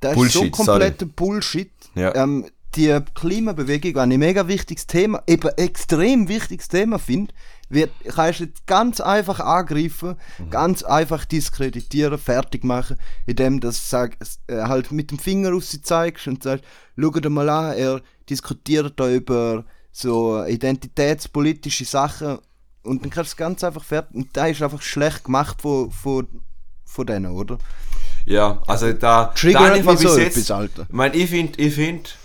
[0.00, 1.70] das ist so Bullshit, kompletter Bullshit.
[1.94, 2.14] Ja.
[2.14, 7.32] Ähm, die Klimabewegung, ein mega wichtiges Thema, eben extrem wichtiges Thema finde,
[7.70, 10.50] wird, kannst du jetzt ganz einfach angreifen, Mhm.
[10.50, 14.18] ganz einfach diskreditieren, fertig machen, indem du sag,
[14.48, 16.64] äh, halt mit dem Finger auf sie zeigst und sagst,
[17.00, 19.64] schau dir mal an, er diskutiert da über
[19.96, 22.38] so identitätspolitische Sachen
[22.82, 24.14] und dann kannst du es ganz einfach fertig.
[24.14, 26.28] Und da ist einfach schlecht gemacht von, von,
[26.84, 27.58] von denen, oder?
[28.26, 29.26] Ja, also da...
[29.26, 30.82] Triggert da so bis etwas, jetzt, Alter.
[30.82, 32.16] Ich meine, ich finde, ich find,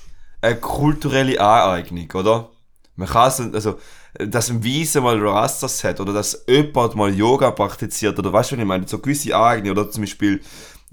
[0.42, 2.50] eine kulturelle Aneignung, oder?
[2.96, 3.80] Man kann es, also,
[4.20, 8.56] dass ein Weiße mal Rastas hat, oder dass jemand mal Yoga praktiziert, oder weißt du,
[8.56, 8.88] was ich meine?
[8.88, 10.42] So gewisse Aneignung, oder zum Beispiel,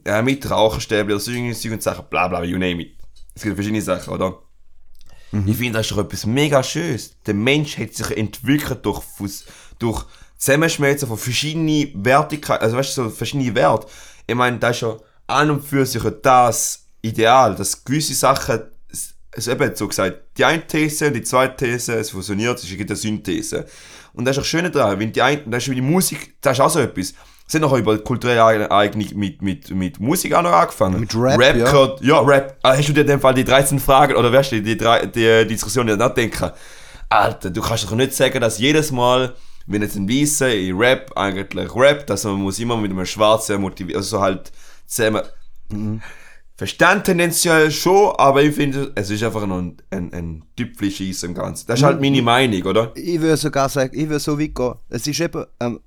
[0.05, 2.97] äh, mit Raucherstäbchen oder so irgendwelche Sachen, bla bla, you name it.
[3.35, 4.39] Es gibt verschiedene Sachen, oder?
[5.33, 7.15] Ich finde, das ist doch etwas mega Schönes.
[7.27, 9.03] Der Mensch hat sich entwickelt durch,
[9.79, 10.07] durch
[10.39, 13.87] Zusammenschmelzen von verschiedenen Wertigkeiten, also weißt du, so verschiedene Werte.
[14.27, 18.63] Ich meine, das ist ja an und für sich das Ideal, dass gewisse Sachen,
[19.33, 22.97] es eben so gesagt, die eine These, die zweite These, es fusioniert, es gibt eine
[22.97, 23.67] Synthese.
[24.15, 26.59] Und das ist auch schön daran, wenn die eine, das ist wie die Musik, das
[26.59, 27.15] ist auch so etwas.
[27.49, 31.01] Es hat noch über kulturelle Eignung mit, mit, mit Musik auch noch angefangen.
[31.01, 31.65] Mit Rap, Rap ja.
[31.65, 32.59] gehört, ja, Rap.
[32.63, 35.07] Ah, Hast du dir in dem Fall die 13 Fragen, oder weißt du, die, drei,
[35.07, 36.51] die Diskussion nicht nachdenken?
[37.09, 39.35] Alter, du kannst doch nicht sagen, dass jedes Mal,
[39.67, 43.63] wenn jetzt ein Weißer in Rap eigentlich Rap, dass man muss immer mit einem Schwarzen
[43.63, 44.53] motivieren, also so halt
[44.87, 45.23] zusammen.
[46.55, 51.67] Verstand tendenziell schon, aber ich finde, es ist einfach ein, ein, ein Tüpfelschieß im Ganzen.
[51.67, 52.93] Das ist halt meine Meinung, oder?
[52.95, 54.75] Ich würde sogar sagen, ich würde so weit gehen.
[54.91, 55.81] Es ist eben, ähm,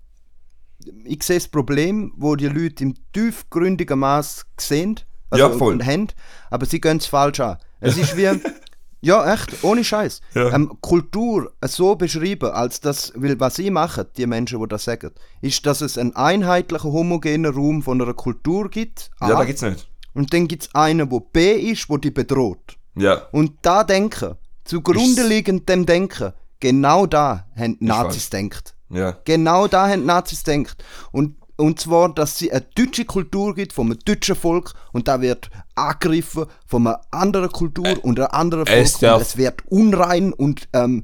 [1.05, 5.73] ich sehe das Problem, wo die Leute im tiefgründigen Maß sehen also Ja, voll.
[5.73, 6.07] und haben,
[6.49, 7.57] aber sie gehen es falsch an.
[7.79, 8.29] Es ist wie,
[9.01, 10.19] ja echt, ohne Scheiß.
[10.35, 10.53] Ja.
[10.53, 15.11] Ähm, Kultur so beschreiben, als das, weil was sie machen, die Menschen, die das sagen,
[15.41, 19.09] ist, dass es einen einheitlichen, homogenen Raum von einer Kultur gibt.
[19.21, 19.89] Ja, A, da gibt's nicht.
[20.13, 22.77] und dann gibt es einen, wo B ist, wo die bedroht.
[22.95, 23.27] Ja.
[23.31, 28.75] Und da Denken, zugrunde liegend dem Denken, genau da haben die Nazis denkt.
[28.91, 29.17] Ja.
[29.25, 30.75] Genau da haben die Nazis denkt.
[31.11, 35.49] Und, und zwar, dass sie eine deutsche Kultur gibt, einem deutschen Volk, und da wird
[35.75, 40.67] angegriffen von einer anderen Kultur und einer anderen Volk, es und es wird unrein und
[40.73, 41.03] ähm,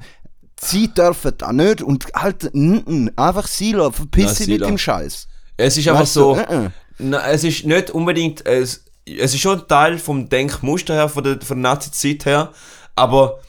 [0.59, 4.77] sie dürfen da nicht und halt, n -n, einfach sie lassen, verpiss sie mit dem
[4.77, 5.27] Scheiß.
[5.57, 6.35] Es ist einfach Weißt so.
[6.35, 6.69] äh, äh.
[6.99, 8.45] Na, es ist nicht unbedingt.
[8.45, 12.51] Es, es ist schon ein Teil vom Denkmuster her, von der, von der Nazi-Zeit her,
[12.95, 13.39] aber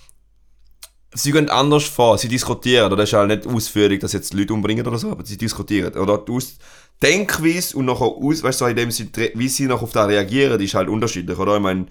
[1.15, 4.53] sie gehen anders vor, sie diskutieren, oder das ist halt nicht ausführlich, dass jetzt Leute
[4.53, 5.95] umbringen oder so, aber sie diskutieren.
[5.95, 6.59] Oder die Aus
[7.03, 10.09] Denkweise und nachher aus, weißt du, so in dem sie, wie sie noch auf das
[10.09, 11.57] reagieren, ist halt unterschiedlich, oder?
[11.57, 11.87] Ich meine,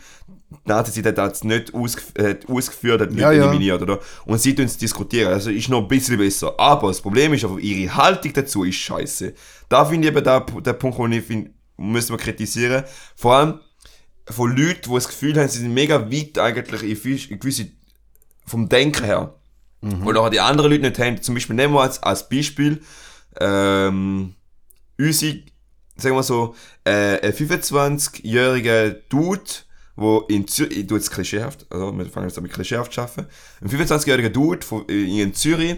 [0.49, 3.43] die Nazi-Zeit hat es nicht ausgef hat ausgeführt, hat Leute Ja, ja.
[3.45, 3.99] eliminiert, oder?
[4.25, 6.59] Und sie tun es diskutieren, also ist noch ein bisschen besser.
[6.59, 9.33] Aber das Problem ist, aber ihre Haltung dazu ist scheiße.
[9.69, 12.83] Da finde ich eben der, der Punkt, wo ich finde, müssen wir kritisieren.
[13.15, 13.59] Vor allem
[14.29, 17.67] von Leuten, die das Gefühl haben, sie sind mega weit eigentlich in gewisse,
[18.47, 19.33] vom Denken her.
[19.81, 21.21] Und auch die anderen Leute nicht haben.
[21.21, 22.81] Zum Beispiel nehmen wir als, als Beispiel,
[23.39, 24.33] ähm,
[24.97, 25.39] unsere,
[25.95, 29.43] sagen wir so, äh, ein 25-jähriger Dude,
[29.95, 33.01] wo in Zürich, ich tue jetzt klischeehaft, also wir fangen jetzt an mit klischeehaft zu
[33.01, 33.27] arbeiten,
[33.61, 35.77] ein 25-jähriger Dude von, äh, in Zürich,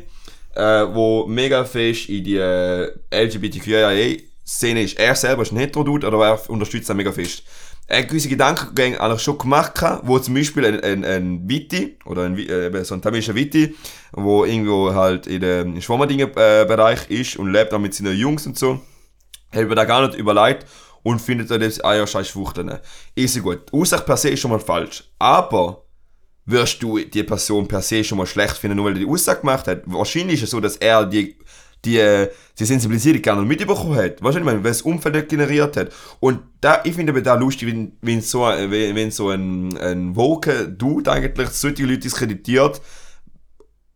[0.55, 4.97] äh, wo mega fest in die äh, LGBTQIA-Szene ist.
[4.97, 7.43] Er selber ist ein Hetero-Dude, aber er unterstützt das mega fest.
[7.89, 12.23] Hat gewisse Gedankengänge eigentlich schon gemacht, gehabt, wo zum Beispiel ein, ein, ein Witti, oder
[12.23, 13.75] ein, äh, so ein tamilischer Witti,
[14.11, 18.79] wo irgendwo halt in dem Schwammerdingen-Bereich ist und lebt auch mit seinen Jungs und so,
[19.51, 20.67] hat über da gar nicht überlegt
[21.03, 22.79] und findet dann das, ah ja, scheiß Schwuchteln.
[23.15, 23.71] Ist ja gut.
[23.71, 25.03] Die Aussage per se ist schon mal falsch.
[25.17, 25.85] Aber
[26.45, 29.41] wirst du die Person per se schon mal schlecht finden, nur weil er die Aussage
[29.41, 29.81] gemacht hat?
[29.85, 31.37] Wahrscheinlich ist es so, dass er die,
[31.85, 34.21] die, äh, die Sensibilisierung nicht mitbekommen hat.
[34.21, 35.89] Weißt du, ich meine, weil das Umfeld nicht generiert hat.
[36.19, 39.77] Und da, ich finde aber da lustig, wenn, wenn so, äh, wenn, wenn so ein,
[39.77, 42.81] ein woke Dude eigentlich solche Leute diskreditiert,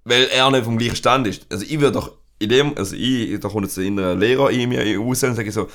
[0.06, 1.46] weil er nicht vom gleichen Stand ist.
[1.50, 4.70] Also ich würde doch in dem, also ich, da kommt jetzt der innere Lehrer in
[4.70, 5.70] mir raus und sage so,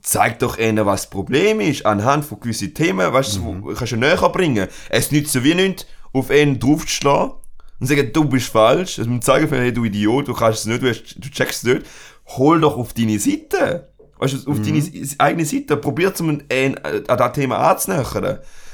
[0.00, 3.92] zeig doch ihnen, was das Problem ist, anhand von gewissen Themen, weißt du, wo kannst
[3.92, 4.68] du näher bringen.
[4.88, 7.41] Es nützt so wie nichts, auf einen draufzuschlagen
[7.80, 10.66] und sagen, du bist falsch, also mit dem Zeigefinger, hey, du Idiot, du kannst es
[10.66, 11.86] nicht, du, hast, du checkst es nicht.
[12.36, 13.88] Hol doch auf deine Seite.
[14.18, 14.82] Weißt du, auf deine
[15.18, 15.76] eigene Seite.
[15.76, 18.04] Probier zum einen, an das Thema anzunähern.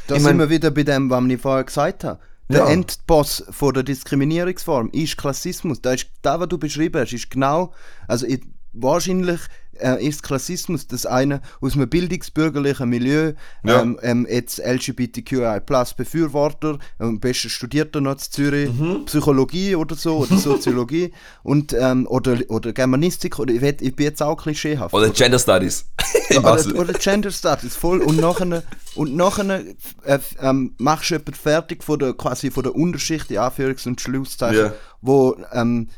[0.07, 2.21] Da Ich sind mein- wir wieder bei dem, was ich vorher gesagt habe.
[2.51, 2.69] Der Ja.
[2.71, 5.81] Endboss von der Diskriminierungsform ist Klassismus.
[5.83, 7.73] Da ist, da, was du beschrieben hast, ist genau,
[8.07, 8.41] also ich,
[8.73, 9.41] wahrscheinlich
[9.81, 13.33] äh, ist Klassismus das eine aus einem bildungsbürgerlichen Milieu,
[13.65, 13.83] Ja.
[13.83, 19.05] ähm, ähm, jetzt LGBTQI Plus Befürworter, am besten studiert er noch in Zürich Mhm.
[19.07, 21.13] Psychologie oder so, oder Soziologie
[21.43, 24.95] und, ähm, oder, oder Germanistik, oder ich, werd, ich bin jetzt auch klischeehaft.
[24.95, 25.85] Oder Gender Studies.
[26.39, 28.01] Oder, oder Gender Studies, voll.
[28.03, 28.63] Und nachher,
[28.95, 29.63] und nachher
[30.05, 34.01] äh, ähm, machst du jemanden fertig von der, quasi von der Unterschicht, in Anführungs- und
[34.01, 34.73] Schlusszeichen, Ja.
[35.01, 35.89] wo, ähm,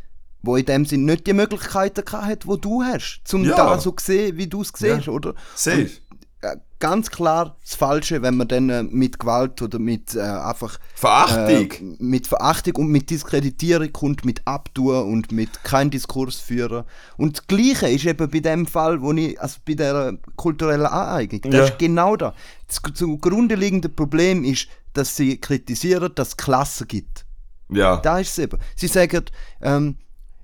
[0.43, 3.57] wo in dem Sinn nicht die Möglichkeiten gehabt hat, die du hast, um Ja.
[3.57, 5.35] da so zu sehen, wie du es siehst, oder?
[5.55, 5.91] Safe.
[6.43, 10.79] äh, ganz klar das Falsche, wenn man dann äh, mit Gewalt oder mit äh, einfach
[10.95, 11.71] Verachtung.
[11.73, 16.85] äh, mit Verachtung und mit Diskreditierung kommt, mit Abtun und mit kein Diskurs führen.
[17.19, 21.43] Und das Gleiche ist eben bei dem Fall, wo ich, also bei der kulturellen Aneignung,
[21.43, 21.65] das Ja.
[21.65, 22.33] ist genau da.
[22.67, 27.27] Das zugrunde liegende Problem ist, dass sie kritisieren, dass es Klassen gibt.
[27.69, 27.99] Ja.
[27.99, 28.59] Da ist es eben.
[28.77, 29.27] Sie sagen,
[29.61, 29.97] ähm,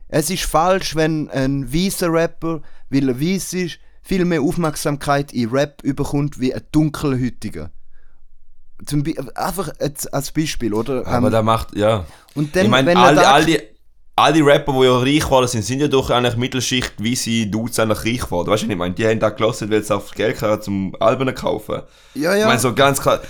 [0.08, 5.50] es ist falsch, wenn ein weißer Rapper, weil er weiß ist, viel mehr Aufmerksamkeit in
[5.50, 7.70] Rap überkommt wie ein dunkelhäutiger.
[8.84, 11.06] Zum Be einfach als Beispiel, oder?
[11.06, 12.04] Aber Ähm, der macht, ja.
[12.34, 13.62] und dann, ich meine, alle, alle,
[14.14, 17.78] alle Rapper, die ja reich geworden sind, sind ja durch eigentlich Mittelschicht, wie sie Dudes
[17.78, 18.48] eigentlich reich geworden.
[18.48, 20.94] Weißt du, was ich meine, die haben da gelassen, weil sie auf Geld haben zum
[21.00, 21.82] Alben kaufen.
[22.14, 23.20] ja, Ich ja, meine, so ganz klar.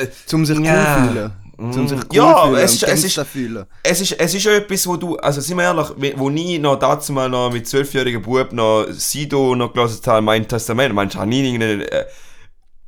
[0.00, 1.06] Äh, zum sich Ja.
[1.14, 1.72] cool fühlen.
[1.72, 3.66] Zum sich cool Ja, fühlen es ist- es ist- fühlen.
[3.82, 6.76] es ist, es ist ja etwas, wo du, also sind wir ehrlich, wo ich noch
[6.78, 11.18] dazu mal noch mit zwölfjährigen Bub noch Sido noch gelesen habe, mein Testament, meinst du,
[11.20, 12.04] habe nie irgendeinen, äh,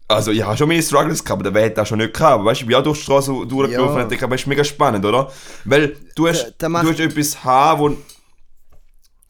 [0.09, 2.45] also ich habe schon meine Struggles gehabt, aber der hat das schon nicht gehabt.
[2.45, 4.03] Weißt du, ich bin auch durch die Straße durchgelaufen Ja.
[4.03, 5.31] und denke, aber ist mega spannend, oder?
[5.65, 7.97] Weil du hast, Der- der du hast etwas haben, wo,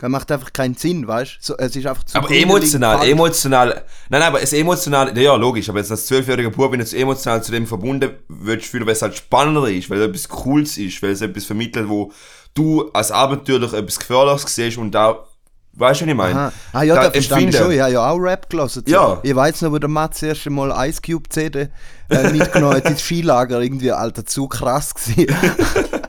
[0.00, 1.36] Das macht einfach keinen Sinn, weißt du?
[1.40, 5.34] So, es ist einfach aber zugrunde emotional, liegend emotional, nein, nein, aber es emotional, ja
[5.36, 8.94] logisch, aber jetzt als zwölfjähriger Bub, du jetzt emotional zu dem verbunden würdest fühlen, weil
[8.94, 12.12] es halt spannender ist, weil es etwas Cooles ist, weil es etwas vermittelt, wo
[12.54, 15.26] du als Abenteuerlich etwas Gefährliches siehst und da,
[15.74, 16.38] weißt du, was ich meine?
[16.38, 16.52] Aha.
[16.72, 17.70] Ah ja, Da da verstehe ich schon.
[17.72, 18.84] Ich habe ja auch Rap gelesen.
[18.86, 19.20] Ja.
[19.22, 21.68] Ich weiß noch, wo der Mats das erste Mal Ice Cube CD
[22.08, 23.60] äh, mitgenommen hat ins Skilager.
[23.60, 25.26] Irgendwie, Alter, zu krass gewesen.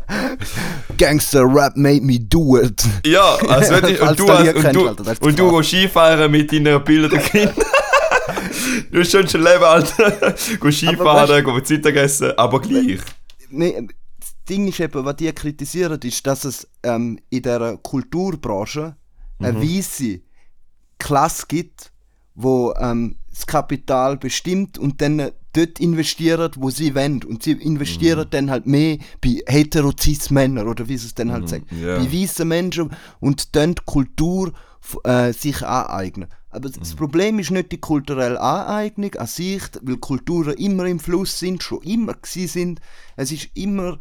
[0.98, 2.84] Gangster Rap made me do it.
[3.06, 6.52] Ja, also wenn Falls und du, nie und du, Alter, und du gehst Skifahren mit
[6.52, 7.54] deinen Bildern Kind.
[8.92, 10.36] du hast schon schon Leben, Alter.
[10.62, 13.00] Geh Skifahren, weißt- geh Zeit essen, aber gleich.
[13.50, 13.88] Nee,
[14.20, 18.96] das Ding ist eben, was die kritisieren, ist, dass es ähm, in der Kulturbranche
[19.40, 20.22] eine weisse
[21.00, 21.92] Klasse gibt,
[22.36, 27.24] wo ähm, das Kapital bestimmt und dann dort investieren, wo sie wollen.
[27.24, 31.50] Und sie investieren dann halt mehr bei heterozis Männern oder wie sie es dann halt
[31.50, 31.66] sagen.
[31.82, 31.98] ja.
[31.98, 34.54] Bei weißen Menschen und dann die Kultur
[35.04, 36.30] äh, sich aneignen.
[36.50, 41.40] Aber das Problem ist nicht die kulturelle Aneignung an sich, weil Kulturen immer im Fluss
[41.40, 42.82] sind, schon immer gewesen sind.
[43.16, 44.00] Es ist immer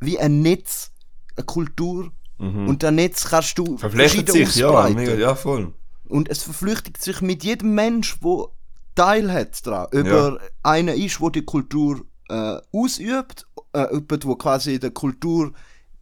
[0.00, 0.90] wie ein Netz,
[1.36, 2.10] eine Kultur.
[2.38, 4.96] Und ein Netz kannst du verschieden sich, ja, ausbreiten.
[4.96, 5.74] mega, ja, voll.
[6.08, 8.48] Und es verflüchtigt sich mit jedem Mensch, der
[8.94, 9.86] Teil hat daran.
[9.86, 15.52] Ob er einer ist, der die Kultur äh, ausübt, äh, jemand, der quasi der Kultur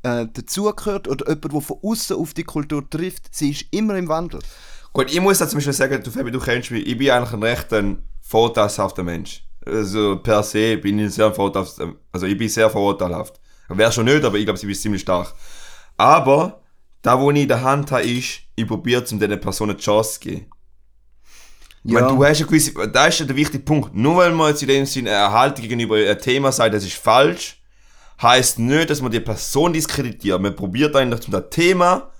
[0.02, 3.34] äh, dazugehört, oder jemand, der von außen auf die Kultur trifft.
[3.34, 4.40] Sie ist immer im Wandel.
[4.92, 7.32] Gut, ich muss da zum Beispiel sagen, du, Fabi, du kennst mich, ich bin eigentlich
[7.32, 9.44] ein recht ein vorteilhafter Mensch.
[9.64, 11.80] Also per se bin ich sehr vorteilhaft,
[12.12, 13.40] also ich bin sehr vorteilhaft.
[13.68, 15.32] Wäre schon nicht, aber ich glaube, sie ist ziemlich stark.
[15.96, 16.60] Aber,
[17.02, 20.14] da wo ich in der Hand habe, ist, ich probiere um diesen Personen die Chance
[20.14, 20.46] zu geben.
[21.82, 23.94] Ich meine, du hast eine gewisse, da ist ja der wichtige Punkt.
[23.94, 26.94] Nur weil man jetzt in dem Sinne eine Haltung gegenüber einem Thema sagt, das ist
[26.96, 27.56] falsch,
[28.20, 30.40] heißt nicht, dass man die Person diskreditiert.
[30.40, 32.10] Man probiert eigentlich zum das Thema,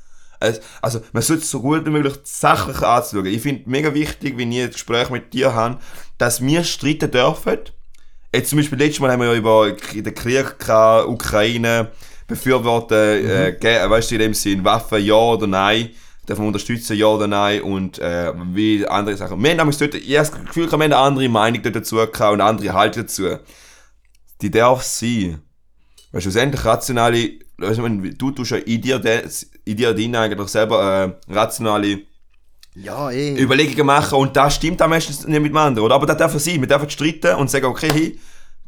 [0.81, 3.27] also man sollte es so gut wie möglich sachlich anzuschauen.
[3.27, 5.79] Ich finde mega wichtig, wenn ich ein Gespräch mit dir habe,
[6.17, 7.59] dass wir streiten dürfen.
[8.35, 11.91] Jetzt zum Beispiel letztes Mal haben wir ja über den Krieg gehabt, Ukraine
[12.27, 15.91] befürworten, äh, ge- weißt du, in dem Sinn, Waffen ja oder nein,
[16.29, 19.43] dürfen wir unterstützen, ja oder nein und äh, wie andere Sachen.
[19.43, 22.41] Wir haben dort, ich habe das Gefühl, wir haben eine andere Meinung dazu gehabt und
[22.41, 23.37] eine andere Haltung dazu.
[24.41, 25.43] Die darf sein.
[26.13, 27.81] Weil schlussendlich rationale, weißt
[28.19, 29.01] du, tust ja in dir,
[29.65, 32.01] in dir drin eigentlich selber äh, rationale
[32.75, 33.41] Ja, eh.
[33.41, 35.95] Überlegungen machen und das stimmt am meisten nicht mit dem anderen, oder?
[35.95, 38.19] Aber das darf sein, wir dürfen streiten und sagen, okay, hey,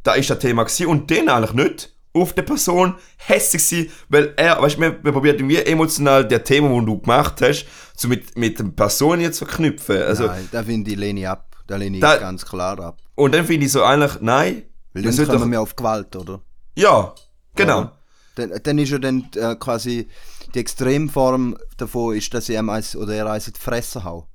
[0.02, 4.34] da ist das Thema gewesen und den eigentlich nicht auf die Person hässlich sein, weil
[4.36, 7.64] er, weißt du, wir, wir probieren irgendwie emotional der Thema, wo du gemacht hast,
[7.96, 10.02] so mit, mit der Person jetzt zu verknüpfen.
[10.02, 11.56] Also, Nein, da finde ich lehne ich ab.
[11.66, 12.98] Da lehne ich Da- ganz klar ab.
[13.14, 16.40] und dann finde ich so eigentlich, nein, Weil dann kommen doch, wir auf Gewalt, oder?
[16.76, 17.14] ja,
[17.54, 17.78] genau.
[17.80, 17.98] Oder?
[18.34, 20.08] Dann, dann ist ja dann äh, quasi
[20.54, 24.26] die Extremform davon, ist, dass ich ihm eins oder er eins in die Fresse hau.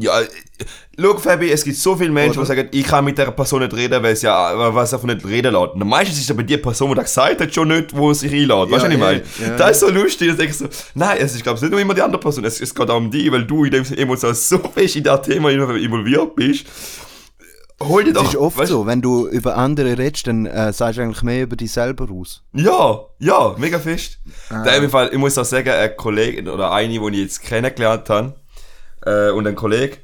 [0.00, 0.26] Ja, äh,
[0.96, 2.42] schau, Fabi, es gibt so viele Menschen, Oder?
[2.42, 5.06] die sagen, ich kann mit dieser Person nicht reden, weil es ja, weil es einfach
[5.08, 5.72] nicht reden lässt.
[5.74, 8.20] Und meistens ist es aber die Person, die das gesagt hat, schon nicht, wo es
[8.20, 8.70] sich einlädt.
[8.70, 9.22] weißt du, was ich Ja, meine?
[9.40, 9.56] ja, ja.
[9.56, 11.94] Das ist so lustig, dass ich so, nein, es ist, glaube ich, nicht nur immer
[11.94, 14.34] die andere Person, es, es geht auch um dich, weil du in dem Sinne emotional
[14.36, 16.66] so fest in das Thema involviert bist.
[17.80, 20.72] Hol dir doch, Das ist oft weißt- so, wenn du über andere redest, dann äh,
[20.72, 22.42] sagst du eigentlich mehr über dich selber aus.
[22.52, 24.18] Ja, ja, mega fest.
[24.50, 24.64] Ah.
[24.64, 28.10] Da im Fall, ich muss auch sagen, ein Kollege oder eine, die ich jetzt kennengelernt
[28.10, 28.34] habe,
[29.08, 29.98] äh, und ein Kollege,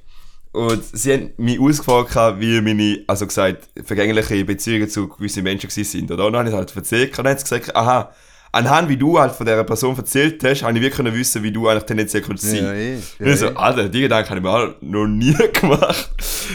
[0.52, 6.12] und sie haben mich ausgefragt, wie meine, also gesagt, vergängliche Beziehungen zu gewissen Menschen sind,
[6.12, 6.26] oder?
[6.26, 8.12] Und dann habe ich halt erzählt, und dann haben sie gesagt, aha,
[8.52, 11.68] anhand wie du halt von dieser Person erzählt hast, habe ich wirklich wissen, wie du
[11.68, 12.62] eigentlich tendenziell könntest sein.
[12.62, 12.98] Ja, eh.
[13.18, 16.10] Ja, ich so, Alter, die Gedanken habe ich mir auch noch nie gemacht.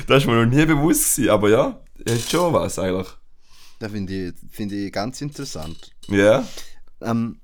[0.07, 1.29] Das ist mir noch nie bewusst gewesen.
[1.31, 3.07] Aber ja, hat schon was eigentlich.
[3.79, 5.91] Das finde ich, find ich ganz interessant.
[6.07, 6.45] Ja.
[7.01, 7.41] Ähm,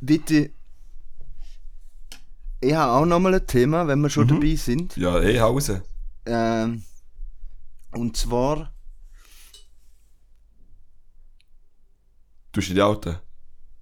[0.00, 0.50] bitte.
[2.60, 4.28] Ich habe auch nochmal ein Thema, wenn wir schon Mhm.
[4.40, 4.96] dabei sind.
[4.96, 5.82] Ja, eh, Hause.
[6.26, 6.82] Ähm,
[7.92, 8.72] und zwar.
[12.52, 13.14] Du die Auto.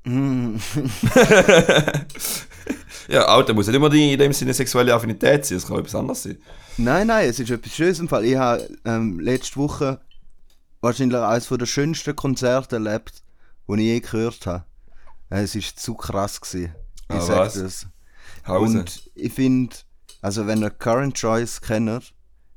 [0.05, 0.61] hm,
[3.09, 5.95] Ja, Auto muss nicht immer die, in dem Sinne sexuelle Affinität sein, es kann etwas
[5.95, 6.39] anderes sein.
[6.77, 8.25] Nein, nein, es ist etwas Schönes im Fall.
[8.25, 10.01] Ich habe ähm, letzte Woche
[10.81, 13.23] wahrscheinlich eines der schönsten Konzerte erlebt,
[13.69, 14.65] die ich je gehört habe.
[15.31, 16.41] Es war zu krass.
[16.41, 16.75] Gewesen.
[17.09, 17.55] Ich Ah, sag was?
[17.55, 17.87] das.
[18.49, 18.81] Hause.
[18.81, 19.77] Und ich finde,
[20.23, 22.13] also wenn ihr Current Choice kennt,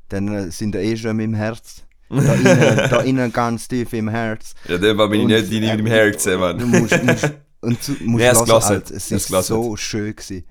[0.10, 1.84] dann äh, sind ihr eh schon in meinem Herz.
[2.10, 4.56] Da innen, da innen ganz tief im Herz.
[4.68, 6.70] ja, dann war bin ich Und, nicht in äh, deinem Herzen, Du Mann.
[6.82, 8.64] musst, musst, und zu, musst es hören.
[8.64, 10.44] Alter, es ist so schön gewesen.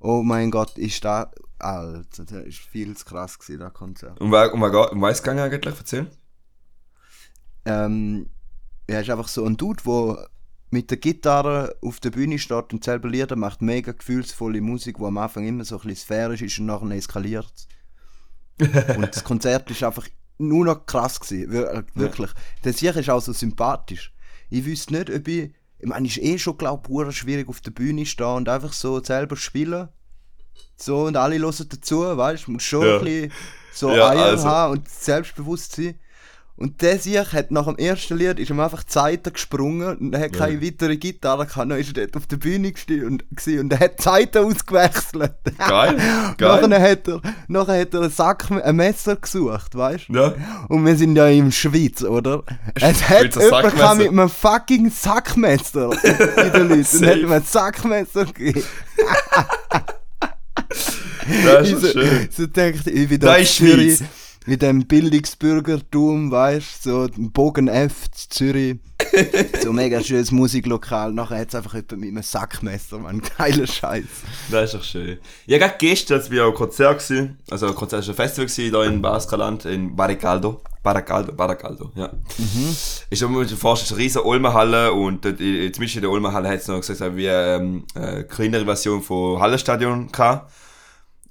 [0.00, 1.30] Oh mein Gott, ist da,
[1.60, 4.20] Alter, das ist viel zu krass gewesen, das Konzert.
[4.20, 5.74] Um, wa- um, wa- um was gegangen eigentlich?
[5.78, 6.10] Erzähl.
[7.64, 8.28] Ähm,
[8.86, 10.28] er ist einfach so ein Dude, der
[10.74, 15.04] mit der Gitarre auf der Bühne steht und selber Lieder macht, mega gefühlsvolle Musik, die
[15.04, 17.68] am Anfang immer so ein bisschen sphärisch ist und nachher eskaliert.
[18.58, 20.08] und das Konzert ist einfach
[20.38, 22.30] nur noch krass gewesen, äh, wirklich.
[22.64, 24.12] Der Sieg ist auch so sympathisch.
[24.50, 27.70] Ich wüsste nicht, ob ich, ich meine, ist eh schon, glaube ich, schwierig auf der
[27.70, 29.88] Bühne stehen und einfach so selber spielen.
[30.76, 32.98] So, und alle hören dazu, weißt du, muss schon Ja.
[32.98, 33.32] ein bisschen
[33.72, 34.44] so Ja, Eier also.
[34.44, 36.00] haben und Selbstbewusstsein.
[36.56, 40.14] Und der Sieg hat nach dem ersten Lied ist ihm einfach die Seite gesprungen und
[40.14, 41.68] er hat keine weitere Gitarre gehabt.
[41.68, 42.72] Dann ist er dort auf der Bühne
[43.04, 45.32] und, und er hat die Seite ausgewechselt.
[45.58, 45.96] Geil,
[46.38, 46.80] nachher geil.
[46.80, 50.14] hat er, nachher hat er ein, Sack, ein Messer gesucht, weißt du?
[50.14, 50.34] Ja.
[50.68, 52.44] Und wir sind ja in der Schweiz, oder?
[52.76, 57.42] Es hat jemand gehabt mit einem fucking Sackmesser in den Leuten und hat ihm ein
[57.42, 58.62] Sackmesser gegeben.
[61.44, 62.28] Das ist so, schön.
[62.30, 64.08] so denkt ich wieder Das in ist Zürich Schweiz.
[64.46, 68.76] Mit dem Bildungsbürgertum, weißt du, so ein Bogen F zu Zürich.
[69.62, 71.12] so ein mega schönes Musiklokal.
[71.12, 73.22] Nachher hat es einfach jemand mit einem Sackmesser, man.
[73.38, 74.04] Geiler Scheiß.
[74.50, 75.18] Das ist doch schön.
[75.46, 78.70] Ja, gerade gestern als wir am Konzert gewesen, also ein Konzert ist ein Festival gewesen,
[78.74, 80.60] hier in Baskerland, in Baracaldo.
[80.82, 82.10] Baracaldo, Baracaldo, ja.
[83.08, 86.58] Ist so, man vorstellen, eine riesen Olmenhalle und dort, in- zumindest in der Olmenhalle hat
[86.60, 90.52] es noch gesagt, wie ähm, eine kleinere Version von Hallenstadion gehabt.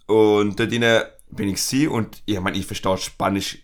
[0.07, 1.03] Und dort drinnen
[1.35, 3.59] bin ich gewesen und ich meine, ich verstehe Spanisch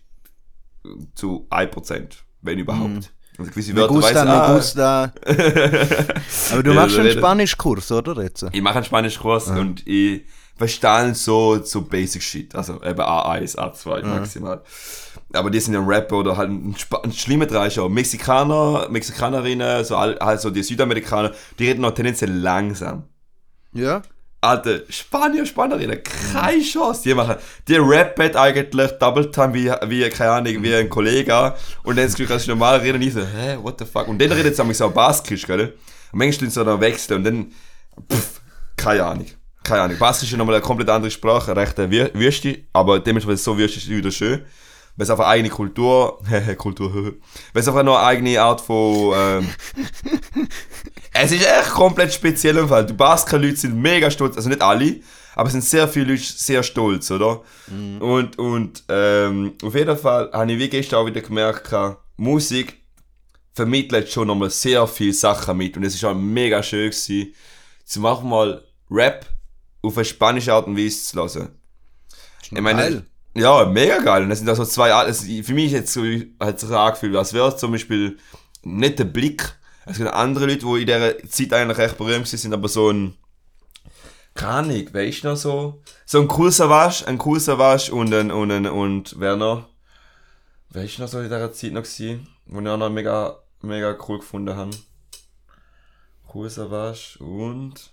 [1.16, 2.08] zu 1%,
[2.42, 3.12] wenn überhaupt.
[3.38, 5.14] Also gewisse Me Wörter gusta, me ah, gusta.
[6.52, 8.22] Aber du Ja, machst einen Spanischkurs, oder?
[8.22, 8.46] Jetzt?
[8.52, 10.26] Ich mache einen Spanischkurs und ich
[10.58, 12.54] verstehe so, so Basic Shit.
[12.54, 14.62] Also eben A1, A2 maximal.
[15.32, 17.48] Aber die sind ja Rapper oder halt ein, Sp ein schlimmer
[17.80, 23.04] auch Mexikaner, Mexikanerinnen, so all, also die Südamerikaner, die reden noch tendenziell langsam.
[23.74, 24.02] Ja.
[24.42, 27.02] Alter, Spanier, Spanierinnen, keine Chance.
[27.04, 27.36] Die machen,
[27.68, 31.56] die rappen eigentlich Double Time wie, wie, keine Ahnung, wie ein Kollege.
[31.84, 34.08] Und dann ist das Gefühl, normal reden, ich so, hä, what the fuck?
[34.08, 35.74] Und dann redet es so Baskisch, gell?
[36.12, 37.52] Und manchmal tun sie dann wechseln und dann,
[38.10, 38.40] pff,
[38.78, 39.26] keine Ahnung.
[39.62, 39.98] Keine Ahnung.
[39.98, 44.10] Baskisch ist nochmal eine komplett andere Sprache, recht Wüste, aber dementsprechend so Wüste ist wieder
[44.10, 44.46] schön.
[44.96, 46.22] Weil es einfach eine eigene Kultur,
[46.58, 46.94] Kultur,
[47.54, 49.50] weil es einfach noch eine eigene Art von, ähm,
[51.14, 52.86] es ist echt komplett speziell im Fall.
[52.86, 55.02] Die Basker-Leute sind mega stolz, also nicht alle,
[55.36, 57.42] aber es sind sehr viele Leute sehr stolz, oder?
[58.00, 61.74] Und, und ähm, auf jeden Fall habe ich wie gestern auch wieder gemerkt,
[62.18, 62.78] Musik
[63.54, 67.34] vermittelt schon nochmal sehr viele Sachen mit und es ist auch mega schön gewesen,
[67.86, 69.26] zu machen mal Rap
[69.82, 71.50] auf eine spanische Art und Weise zu hören.
[72.44, 73.06] Ich meine, geil.
[73.36, 74.24] ja, mega geil.
[74.24, 76.04] Und das sind also zwei, Art- also für mich jetzt so,
[76.40, 78.18] hat sich angefühlt, als wäre es zum Beispiel
[78.64, 79.56] nicht der Blick.
[79.90, 83.16] Es gibt andere Leute, die in dieser Zeit eigentlich recht berühmt sind, aber so ein,
[84.36, 85.82] keine wer ist noch so?
[86.06, 89.68] So ein cool Savage, ein cool Savage und ein, und ein, und wer noch?
[90.70, 93.98] Wer ist noch so in dieser Zeit noch gewesen, wo ich auch noch mega, mega
[94.08, 94.70] cool gefunden habe?
[96.32, 97.92] Cool Savage und,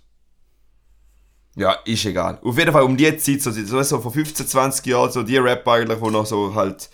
[1.55, 2.39] ja, ist egal.
[2.43, 5.37] Auf jeden Fall um die Zeit, so, so, so vor 15, 20 Jahren, so die
[5.37, 6.91] Rapper eigentlich, die noch so halt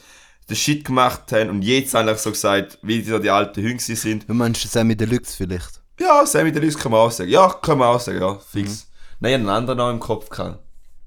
[0.49, 3.95] den Shit gemacht haben und jetzt eigentlich so gesagt, wie die, so die alten Hüngsi
[3.95, 4.27] sind.
[4.29, 5.81] Du meinst Sammy Deluxe vielleicht?
[5.99, 7.29] Ja, Sammy Deluxe kann man auch sagen.
[7.29, 8.87] Ja, kann man auch sagen, ja, fix.
[9.19, 10.59] Nein, ich hab einen anderen noch im Kopf gehabt.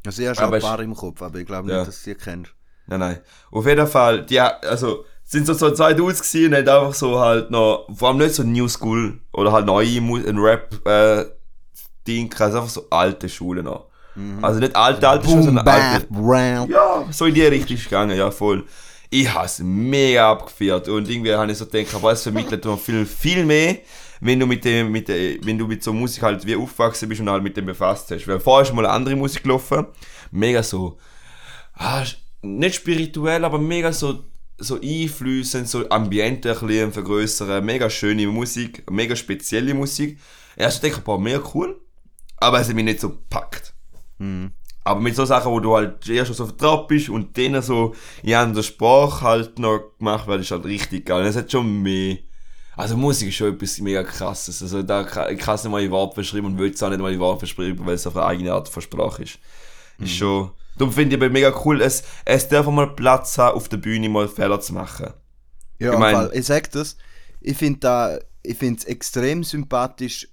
[0.07, 1.85] Also ich habe schon Aber ein paar im Kopf, aber ich glaube nicht, Ja.
[1.85, 2.53] dass du sie kennst.
[2.87, 3.19] Nein, nein.
[3.51, 7.19] Auf jeden Fall, die, also, sind so, so zwei Dudes gewesen und haben einfach so
[7.19, 11.25] halt noch, vor allem nicht so New School oder halt neue ein Rap, äh,
[12.07, 13.87] Ding, also einfach so alte Schule noch.
[14.41, 16.07] Also nicht alte, alte Schule, sondern alte.
[16.15, 16.71] round.
[16.71, 18.65] Ja, so in die Richtung gegangen, ja, voll.
[19.11, 23.07] Ich habe es mega abgeführt und irgendwie habe ich so gedacht, es vermittelt noch viel,
[23.07, 23.79] viel mehr,
[24.21, 27.21] wenn du mit dem, mit der, wenn du mit so Musik halt wie aufgewachsen bist
[27.21, 28.27] und halt mit dem befasst hast.
[28.27, 29.87] Weil vorher ist mal andere Musik gelaufen,
[30.31, 30.99] mega so,
[31.75, 32.05] ah,
[32.43, 34.25] nicht spirituell, aber mega so,
[34.59, 40.19] so einflüssend, so Ambiente ein bisschen vergrößern, mega schöne Musik, mega spezielle Musik.
[40.59, 41.81] Denke ich, boah, mega cool,
[42.39, 43.75] aber es hat mich nicht so gepackt.
[44.87, 48.35] Aber mit so Sachen, wo du halt schon so vertraut bist und denen so in
[48.35, 51.27] anderer Sprache halt noch gemacht wird, ist halt richtig geil.
[51.27, 52.19] Es hat schon mehr.
[52.77, 54.63] Also Musik ist schon etwas mega krasses.
[54.63, 56.91] Also da kann ich kann es nicht mal in Wort beschreiben und will es auch
[56.91, 59.39] nicht mal in Wort beschreiben, weil es auf eine eigene Art von Sprache ist.
[59.99, 60.51] Ist schon.
[60.79, 64.11] Darum finde ich aber mega cool, es, es darf mal Platz haben, auf der Bühne
[64.11, 65.15] mal Fehler zu machen.
[65.79, 66.97] Ja, Ich mein- ich, ich sag das.
[67.41, 70.29] Ich finde da, ich finde es extrem sympathisch,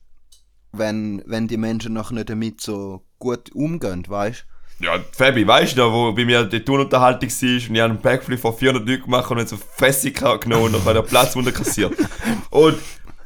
[0.74, 4.45] wenn, wenn die Menschen noch nicht damit so gut umgehen, weißt
[4.80, 8.01] Ja, Fabi, weißt du noch, wo bei mir die Turnunterhaltung war und ich habe einen
[8.01, 11.93] Backflip von 400 Leuten gemacht und dann so Fressig genommen und der Platz kassiert.
[12.49, 12.78] Und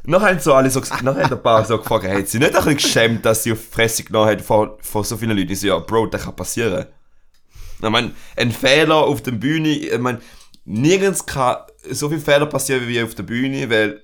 [0.04, 2.50] noch haben so alle so, ges- noch haben ein paar so gefragt, hey, sie nicht
[2.50, 5.52] ein bisschen geschämt, dass sie auf Fresse genommen hat von, von so vielen Leuten?
[5.52, 6.86] Ich so, ja, Bro, das kann passieren.
[7.82, 10.20] Ich meine, ein Fehler auf der Bühne, ich meine,
[10.64, 11.58] nirgends kann
[11.90, 14.02] so viel Fehler passieren wie auf der Bühne, weil,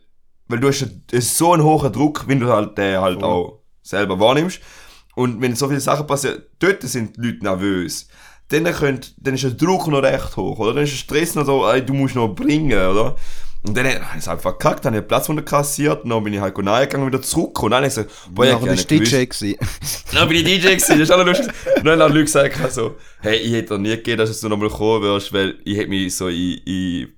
[0.49, 4.61] weil du hast so einen hohen Druck, wenn du halt den halt auch selber wahrnimmst.
[5.15, 8.09] Und wenn so viele Sachen passieren, dort sind die Leute nervös.
[8.49, 10.75] Dann, könnt, dann ist der Druck noch recht hoch, oder?
[10.75, 13.17] Dann ist der Stress noch so, ey, du musst noch bringen, oder?
[13.67, 16.41] Und dann habe ich es einfach verkackt, habe ich den Platz kassiert, dann bin ich
[16.41, 17.63] halt gegangen und wieder zurück.
[17.63, 19.57] Und dann habe ich so, boah, ich du DJ gewesen.
[20.13, 21.51] dann bin ich DJ gewesen, das ist auch noch lustig.
[21.79, 24.69] Und dann haben Leute gesagt, so, hey, ich hätte dir nie gegeben, dass du nochmal
[24.69, 27.09] kommen wirst, weil ich hätte mich so in, in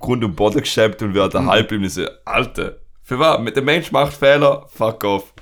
[0.00, 1.84] Grund und Boden geschämt und wäre daheim geblieben.
[1.84, 3.40] Ich so, Alter, für was?
[3.40, 5.34] Mit dem Mensch macht Fehler, fuck off.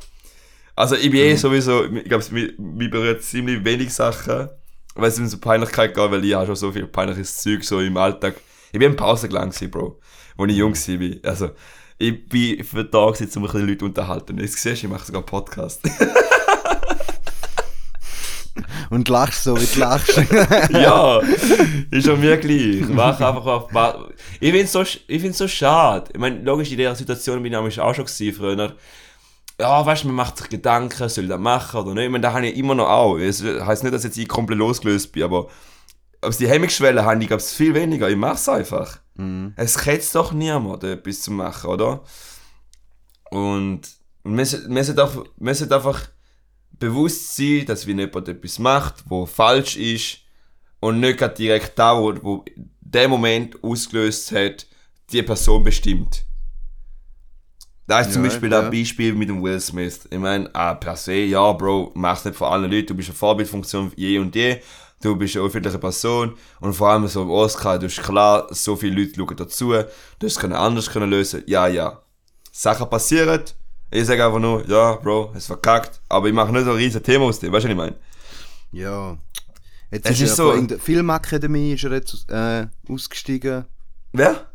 [0.77, 4.49] Also ich bin eh sowieso, ich glaube, mich, mich berührt ziemlich wenig Sachen,
[4.97, 7.81] weil es um so Peinlichkeit geht, weil ich habe schon so viel peinliches Zeug so
[7.81, 8.35] im Alltag.
[8.72, 10.01] Ich bin im Pausengelang gewesen, Bro,
[10.37, 11.31] wo ich jung war.
[11.31, 11.51] Also,
[11.99, 14.39] ich bin für da gewesen, um ein bisschen Leute zu unterhalten.
[14.39, 15.81] Jetzt siehst du, ich mache sogar einen Podcast.
[18.91, 20.16] Und lachst so, wie du lachst.
[20.70, 21.20] ja,
[21.91, 22.87] ist schon mir gleich.
[22.89, 23.68] Mach einfach auf.
[24.39, 26.11] Ich so, sch- ich find's so schade.
[26.12, 28.75] Ich meine, logisch, in dieser Situation bin ich auch schon gewesen früher.
[29.61, 32.05] Ja, weißt du, man macht sich Gedanken, soll ich das machen oder nicht?
[32.05, 33.17] Ich meine, da habe ich immer noch auch.
[33.19, 35.49] Es heisst nicht, dass jetzt ich komplett losgelöst bin, aber,
[36.21, 38.11] aber die Hemmungsschwelle habe ich, glaube viel weniger.
[38.11, 38.99] Ich mach's einfach.
[39.57, 42.03] Es ketzt doch niemand, etwas zu machen, oder?
[43.31, 43.83] Und
[44.25, 46.09] wir sollten einfach, wir sollten einfach
[46.73, 50.19] bewusst sein, dass wenn jemand etwas macht, wo falsch ist
[50.81, 52.45] und nicht gerade direkt da, wo, wo
[52.81, 54.67] der Moment ausgelöst hat,
[55.11, 56.25] die Person bestimmt.
[57.87, 58.61] Da ist zum Ja, Beispiel ja.
[58.61, 60.01] ein Beispiel mit dem Will Smith.
[60.11, 63.16] Ich meine, ah, per se, ja, Bro, mach's nicht für alle Leute, du bist eine
[63.16, 64.61] Vorbildfunktion je und je,
[65.03, 68.74] du bist eine öffentliche Person und vor allem so im Oscar, du hast klar, so
[68.76, 69.76] viele Leute schauen dazu, du
[70.26, 72.01] hast es anders können lösen, ja, ja.
[72.53, 73.43] Sachen passieren,
[73.91, 77.03] ich sage einfach nur, ja, Bro, es verkackt, aber ich mache nicht so ein riesen
[77.03, 77.97] Thema aus dem, weißt du, was ich meine?
[78.72, 79.16] ja.
[79.91, 83.64] Jetzt Es ist, ist er so- Filmakademie ist er jetzt äh, ausgestiegen.
[84.12, 84.51] Wer?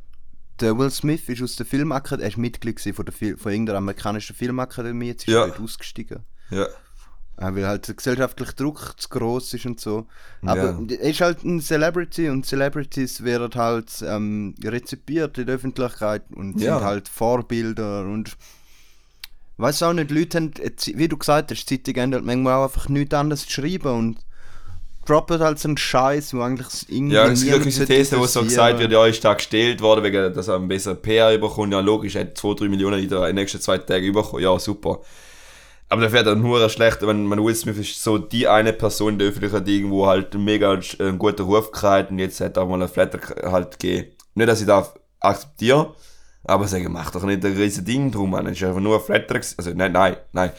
[0.61, 3.77] Der Will Smith ist aus der Filmakademie, er ist Mitglied von, der Fil von irgendeiner
[3.77, 5.41] amerikanischen Filmakademie, jetzt ist Ja.
[5.43, 6.19] er dort ausgestiegen.
[6.49, 6.65] Ja.
[7.37, 10.07] Äh, weil halt der gesellschaftliche Druck zu gross ist und so.
[10.41, 10.79] Aber Ja.
[10.97, 16.59] er ist halt ein Celebrity und Celebrities werden halt ähm, rezipiert in der Öffentlichkeit und
[16.59, 16.75] Ja.
[16.79, 18.35] sind halt Vorbilder und
[19.57, 22.53] weiß auch nicht, Leute haben, äh, wie du gesagt hast, die Zeitung haben halt manchmal
[22.55, 24.19] auch einfach nichts anderes zu schreiben und
[25.09, 28.25] droppen halt so einen Scheiß, wo eigentlich irgendwie Ja, es gibt niemand gewisse These, wo
[28.25, 31.73] so gesagt wird, ja, ist da gestellt worden, wegen, dass er einen besseren PR bekommt.
[31.73, 34.43] Ja, logisch, er hat 2-3 Millionen in den nächsten zwei Tagen bekommen.
[34.43, 35.01] Ja, super.
[35.91, 39.13] Aber das wäre dann nur schlecht, wenn man Will Smith ist so die eine Person
[39.13, 42.57] in der Öffentlichkeit, die irgendwo halt einen mega einen guten Ruf gehabt und jetzt hat
[42.57, 43.19] er auch mal einen Flatter
[43.51, 44.11] halt gegeben.
[44.35, 45.95] Nicht, dass ich das akzeptiere,
[46.43, 48.45] aber sagen, mach doch nicht ein riesen Ding drum, man.
[48.45, 49.35] Es ist einfach nur ein Flatter.
[49.35, 50.51] Also, nein, nein, nein.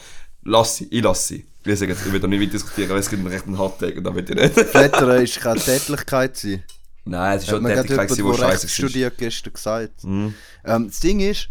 [0.43, 1.45] Lass sie, ich lass sie.
[1.65, 4.03] Sage jetzt, ich will da nicht diskutieren, weil es gibt einen recht einen Hardtag und
[4.03, 4.53] da will ich nicht.
[4.69, 6.63] Flattern ist keine Tätlichkeit sein.
[7.05, 8.69] Nein, es ist schon gerade Tätigkeit, die scheiße war.
[8.69, 10.03] studiert gestern gesagt.
[10.03, 10.33] Mhm.
[10.65, 11.49] Ähm, das Ding ist,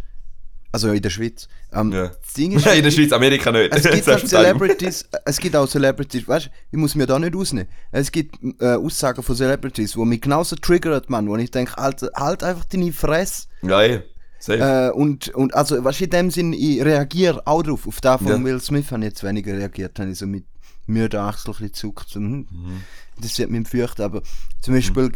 [0.73, 2.09] also in der Schweiz, ähm, Ja.
[2.09, 3.75] das Ding ist, in der Schweiz, Amerika nicht.
[3.75, 4.59] es gibt halt Selbstverteidigung.
[4.61, 7.69] Celebrities, es gibt auch Celebrities, weißt du, ich muss mir da nicht ausnehmen.
[7.91, 12.11] Es gibt äh, Aussagen von Celebrities, die mich genauso triggert, man, wo ich denke, Alter,
[12.15, 13.47] halt einfach deine Fresse.
[13.63, 13.89] Ja, eh.
[13.95, 14.05] Safe.
[14.49, 17.87] Äh, und, und also, du, in dem Sinn, ich reagiere auch drauf.
[17.87, 18.45] Auf den von Ja.
[18.45, 20.45] Will Smith habe ich jetzt weniger reagiert, habe ich so mit
[20.87, 22.11] müde Achsel ein bisschen zuckt.
[22.15, 22.81] Hm, Mhm.
[23.21, 24.23] Das wird mich fürchten, aber
[24.63, 25.13] zum Beispiel,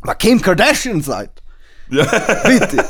[0.00, 1.42] was Kim Kardashian sagt.
[1.90, 2.04] ja.
[2.44, 2.84] Bitte.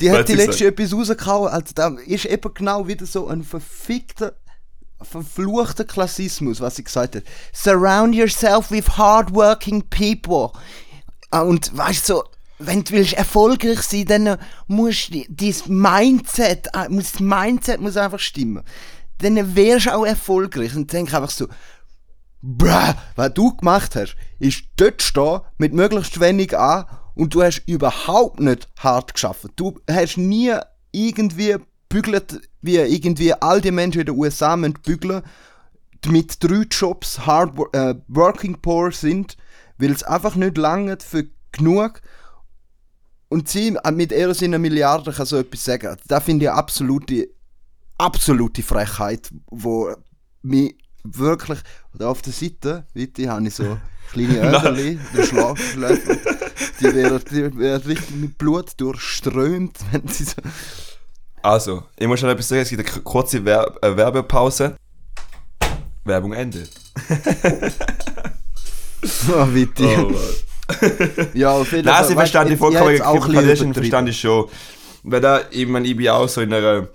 [0.00, 3.44] Die Was hat die letzte etwas rausgehauen, also da ist eben genau wieder so ein
[3.44, 4.34] verfickter,
[5.00, 7.22] verfluchter Klassismus, was sie gesagt hat.
[7.52, 10.50] Surround yourself with hardworking people.
[11.30, 12.24] Ah, Und weißt du, so,
[12.66, 18.18] wenn du willst erfolgreich sein, dann musst du dein Mindset, äh, das Mindset muss einfach
[18.18, 18.62] stimmen.
[19.18, 20.74] Dann wärst du auch erfolgreich.
[20.74, 21.48] Und denk einfach so,
[22.40, 27.62] bruh, was du gemacht hast, ist dort stehen, mit möglichst wenig an und du hast
[27.66, 29.46] überhaupt nicht hart geschafft.
[29.56, 30.54] Du hast nie
[30.90, 31.56] irgendwie
[31.88, 35.22] bügelt, wie irgendwie all die Menschen in den USA bügeln,
[36.06, 39.36] mit drei Jobs hard äh, working poor sind,
[39.78, 42.00] weil es einfach nicht lange für genug
[43.32, 45.96] und sie äh, mit ihrer seiner Milliarden kann so etwas sagen.
[46.06, 47.28] Das finde ich eine absolute,
[47.96, 49.94] absolute Frechheit, wo
[50.42, 51.58] mich wirklich,
[51.94, 53.78] oder auf der Seite, weiter habe ich so
[54.12, 56.16] kleine Öderli, der Schlafschläfer,
[56.80, 60.34] die werden, die werden richtig mit Blut durchströmt, wenn sie so...
[61.40, 64.76] Also, ich muss schon etwas sagen, es gibt eine kurze Wer äh, Werbepause.
[66.04, 66.68] Werbung Ende.
[69.36, 70.14] Oh, bitte.
[71.34, 72.14] Ja, auf jeden Nein, sie
[72.48, 72.94] die jetzt- vollkommen,
[73.70, 73.74] übertrieben.
[73.74, 74.48] verstand ich schon.
[75.04, 76.88] Weil da, ich meine, ich bin auch so in einer,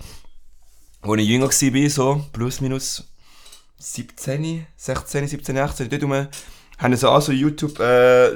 [1.02, 3.04] wo ich jünger war, so, plus minus
[3.80, 6.28] 17, 16, 17, 18, dort rum,
[6.78, 8.30] haben so auch so YouTube, äh,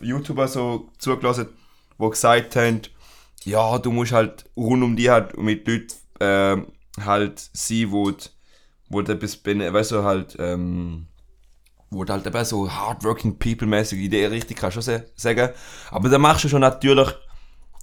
[0.00, 1.48] YouTuber so zugelassen,
[1.98, 2.80] die gesagt haben,
[3.44, 5.88] ja, du musst halt rund um die halt mit Leuten,
[6.20, 6.56] äh,
[7.04, 8.24] halt sein, wo, d-
[8.88, 11.06] wo du etwas, weißt du, halt, ähm,
[11.94, 15.50] wo du halt eben so hardworking people-mäßig Idee richtig kannst du schon sagen.
[15.90, 17.08] Aber da machst du schon natürlich,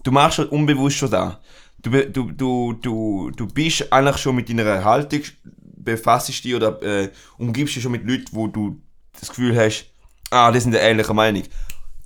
[0.04, 1.40] du machst schon unbewusst schon da.
[1.80, 7.10] Du, du, du, du, du bist eigentlich schon mit deiner Haltung, befasst dich oder äh,
[7.38, 8.82] umgibst dich schon mit Leuten, wo du
[9.20, 9.86] das Gefühl hast,
[10.30, 11.44] ah, die sind der ähnlichen Meinung.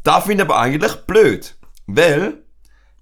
[0.03, 1.55] Da finde ich aber eigentlich blöd.
[1.87, 2.45] Weil,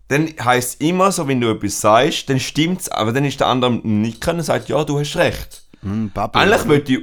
[0.08, 3.72] dann heisst immer so, wenn du etwas sagst, dann stimmt's, aber dann ist der andere
[3.72, 5.64] nicht kann und sagt, ja, du hast recht.
[5.82, 6.42] Bubble.
[6.42, 7.00] Eigentlich würde ich,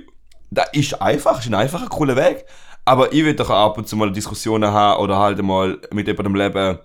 [0.50, 2.44] das ist einfach, ist ein einfacher, cooler Weg.
[2.84, 6.34] Aber ich will doch ab und zu mal Diskussionen haben oder halt mal mit jemandem
[6.34, 6.78] leben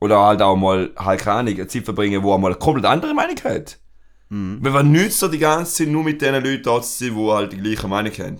[0.00, 2.86] oder halt auch mal, halt keine Ahnung, eine Zeit verbringen, wo er mal eine komplett
[2.86, 3.78] andere Meinung hat.
[4.62, 7.30] Weil man nützt so die ganze Zeit nur mit den Leuten da zu sein, die
[7.30, 8.38] halt die gleiche Meinung haben.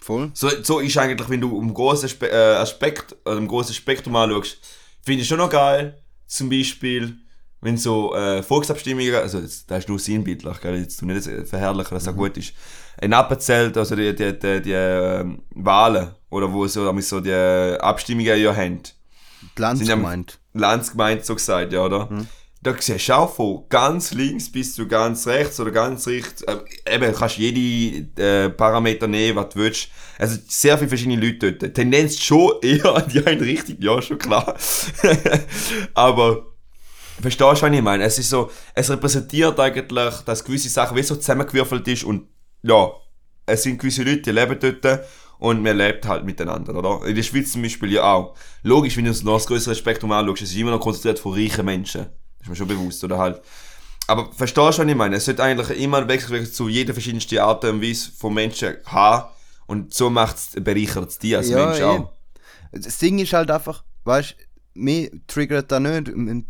[0.00, 0.30] Voll.
[0.34, 4.16] So, so ist eigentlich, wenn du um großen Spe äh, Aspekt, oder im großen Spektrum
[4.16, 4.58] anschaust,
[5.02, 7.18] finde ich schon noch geil, zum Beispiel,
[7.60, 11.48] wenn so äh, Volksabstimmungen, also das, das ist nur sinnbildlich, gell, jetzt tu nicht das
[11.48, 12.18] verherrlichen, dass das Mhm.
[12.18, 12.52] gut ist,
[13.00, 17.32] ein Appenzelt, also die, die, die, die ähm, Wahlen, oder wo so, damit so die
[17.32, 18.80] Abstimmungen ja haben,
[19.56, 20.38] Die Lanz Sind ja- gemeint.
[20.54, 22.08] Landsgemeinde so gesagt, ja, oder?
[22.10, 22.26] Mhm.
[22.62, 26.42] Da siehst du auch von ganz links bis zu ganz rechts oder ganz rechts.
[26.42, 26.56] Äh,
[26.92, 29.88] eben, du kannst jede äh, Parameter nehmen, was du willst.
[30.18, 31.74] Also sehr viele verschiedene Leute dort.
[31.74, 34.56] Tendenz schon eher in die eine Richtung, ja, schon klar.
[35.94, 36.46] Aber
[37.20, 38.04] verstehst du, was ich meine?
[38.04, 42.28] Es ist so, es repräsentiert eigentlich, dass gewisse Sachen wie so zusammengewürfelt ist und
[42.62, 42.90] ja,
[43.46, 45.00] es sind gewisse Leute, die leben dort
[45.38, 47.06] und man lebt halt miteinander, oder?
[47.06, 48.34] In der Schweiz zum Beispiel ja auch.
[48.62, 51.64] Logisch, wenn du noch das größere Spektrum anschaust, es ist immer noch konzentriert von reichen
[51.64, 52.06] Menschen.
[52.38, 53.42] Das ist mir schon bewusst, oder halt.
[54.08, 55.16] Aber verstehst du, was ich meine?
[55.16, 59.28] Es sollte eigentlich immer einen Wechsel zu jeder verschiedensten Art und Weise von Menschen haben
[59.66, 61.84] und so macht es bereichert es dich als Mensch eh.
[61.84, 62.12] auch.
[62.72, 66.08] Das Ding ist halt einfach, weißt du, mich triggert da nicht.
[66.08, 66.46] Im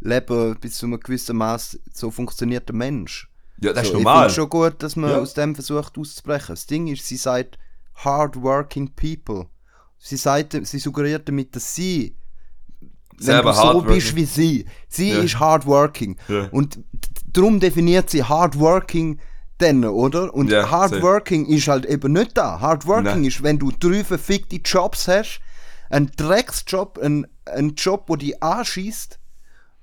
[0.00, 3.28] Bubble-Leben bis zu einem gewissen Maß, so funktioniert der Mensch.
[3.60, 4.24] Ja, das ist so, Ich normal.
[4.24, 5.18] finde schon gut, dass man Ja.
[5.18, 6.48] aus dem versucht auszubrechen.
[6.54, 7.58] Das Ding ist, sie sagt
[7.94, 9.46] hardworking people.
[9.98, 12.16] Sie, sagt, sie suggeriert damit, dass sie
[13.18, 14.66] wenn du so bist wie sie.
[14.88, 15.20] Sie Ja.
[15.20, 16.18] ist hardworking.
[16.28, 16.48] Ja.
[16.50, 16.78] Und
[17.32, 19.18] darum definiert sie hardworking
[19.56, 20.34] dann, oder?
[20.34, 22.60] Und Ja, hardworking ist halt eben nicht da.
[22.60, 25.40] Hardworking ist, wenn du drei verfickte Jobs hast,
[25.88, 29.18] einen Drecksjob, einen, einen Job, der dich anschießt,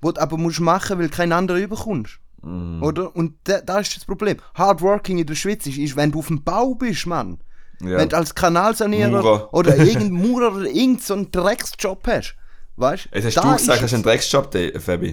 [0.04, 2.20] wo du aber musst machen, weil kein anderer überkommst.
[2.44, 2.84] Mhm.
[2.84, 3.16] Oder?
[3.16, 4.38] Und da, da ist das Problem.
[4.54, 7.40] Hardworking in der Schweiz ist, ist wenn du auf dem Bau bist, Mann.
[7.82, 7.98] Ja.
[7.98, 9.54] Wenn du als Kanalsanierer Maurer.
[9.54, 12.36] oder irgendein Maurer oder irgendeinen so einen Drecksjob hast.
[12.76, 15.08] Weißt Jetzt hast da du gesagt, ist hast du einen Drecksjob, der- Fabi.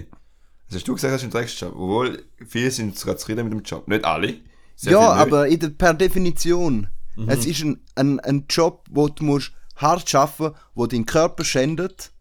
[0.67, 1.73] Jetzt hast du gesagt, hast du einen Drecksjob.
[1.73, 3.87] Obwohl, viele sind sogar zufrieden mit dem Job.
[3.87, 4.35] Nicht alle.
[4.75, 6.87] Sehr Ja, aber der, per Definition.
[7.15, 7.29] Mhm.
[7.29, 12.11] Es ist ein, ein, ein Job, wo du musst hart arbeiten wo deinen Körper schändet.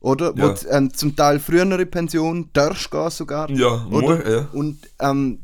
[0.00, 0.32] Oder?
[0.36, 0.52] Wo Ja.
[0.54, 3.50] du ähm, zum Teil frühere Pension darfst gehen sogar.
[3.50, 4.16] Ja, oder?
[4.16, 4.48] muss, ja.
[4.52, 5.40] Und ähm,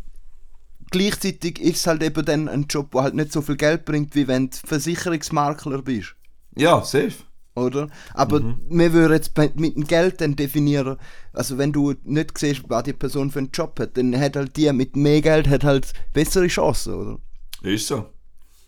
[0.91, 4.15] gleichzeitig ist es halt eben dann ein Job, der halt nicht so viel Geld bringt,
[4.15, 6.15] wie wenn du Versicherungsmakler bist.
[6.57, 7.13] Ja, safe.
[7.55, 7.89] Oder?
[8.13, 8.59] Aber Mhm.
[8.69, 10.99] wir würden jetzt mit dem Geld dann definieren,
[11.33, 14.57] also wenn du nicht siehst, was die Person für einen Job hat, dann hat halt
[14.57, 17.19] die mit mehr Geld hat halt bessere Chancen, oder?
[17.63, 18.07] Ist so.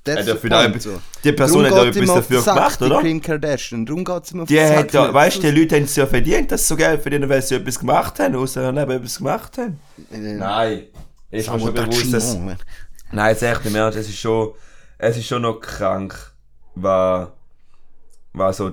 [0.05, 1.01] That's Hat ja the für da- point, so.
[1.24, 3.01] die Person hat ihm etwas dafür Sack, gemacht, die oder?
[3.03, 4.76] Kim Kardashian, darum geht es ihm auf Die, den Sack.
[4.78, 7.03] hat ja, nicht weißt du, die Leute haben es ja verdient, dass sie so Geld
[7.03, 9.80] verdienen, weil sie etwas gemacht haben, aus ihrem Leben etwas gemacht haben.
[10.11, 10.82] Äh, Nein.
[11.30, 12.36] Ist mir schon bewusst, dass.
[13.12, 14.53] Nein, jetzt echt im Ernst, es ist schon,
[14.99, 16.14] es ist schon noch krank,
[16.74, 17.28] was,
[18.32, 18.72] was so,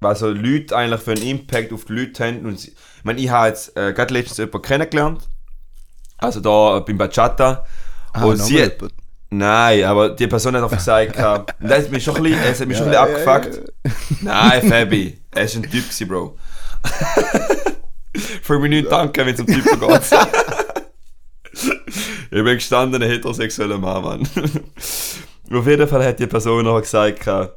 [0.00, 2.46] was so Leute eigentlich für einen Impact auf die Leute haben.
[2.46, 5.28] Und sie, ich meine, ich habe jetzt äh, gerade letztens jemanden kennengelernt,
[6.18, 7.64] also da beim Bachata,
[8.12, 8.92] Ah, und sie, jemand.
[9.30, 12.60] Nein, aber die Person hat einfach gesagt, gehabt- das hat mich schon ein bisschen, es
[12.60, 13.72] hat mich schon ein bisschen Ja, ja, abgefuckt.
[14.22, 16.36] Nein, Fabi, er ist ein Typ gewesen, Bro.
[18.42, 20.02] Für mich nicht danken, wenn es um Typen geht.
[21.52, 24.28] ich bin gestandener heterosexueller Mann, Mann.
[25.52, 27.54] Auf jeden Fall hat die Person noch gesagt, gehabt,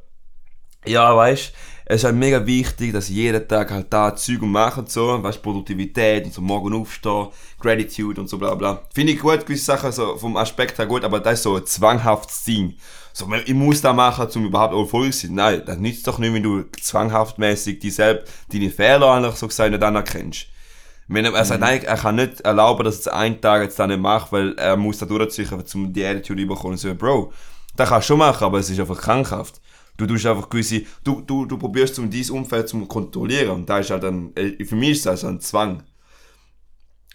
[0.85, 1.53] ja, weißt
[1.85, 5.21] es ist halt mega wichtig, dass jeden Tag halt da Zeug und machen und so,
[5.21, 7.27] weißt Produktivität und so morgen aufstehen,
[7.59, 8.81] Gratitude und so bla bla.
[8.93, 11.65] Finde ich gut, gewisse Sachen so vom Aspekt her gut, aber das ist so ein
[11.65, 12.75] zwanghaftes Ding.
[13.13, 15.35] So, ich muss das machen, um überhaupt erfolgreich zu sein.
[15.35, 19.47] Nein, das nützt doch nicht, wenn du zwanghaft mäßig die selbst, deine Fehler eigentlich so
[19.47, 20.47] gesagt nicht anerkennst.
[21.07, 23.87] Wenn er, er sagt, nein, er kann nicht erlauben, dass er einen Tag jetzt das
[23.87, 26.71] nicht macht, weil er muss da durchziehen, um die Attitude zu bekommen.
[26.73, 27.33] Und so, Bro,
[27.75, 29.60] das kannst du schon machen, aber es ist einfach krankhaft.
[30.07, 33.79] Du tust einfach gewisse, du, du, du probierst um dein Umfeld zu kontrollieren und da
[33.79, 35.83] ist halt dann, äh, für mich ist das ein Zwang.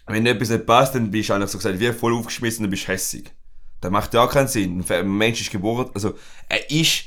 [0.05, 2.87] Wenn etwas nicht passt, dann bist du eigentlich so gesagt, wie voll aufgeschmissen und bist
[2.87, 3.31] hässig.
[3.81, 4.83] Das macht ja auch keinen Sinn.
[4.87, 6.13] Ein Mensch ist geboren, also,
[6.47, 7.03] er ist,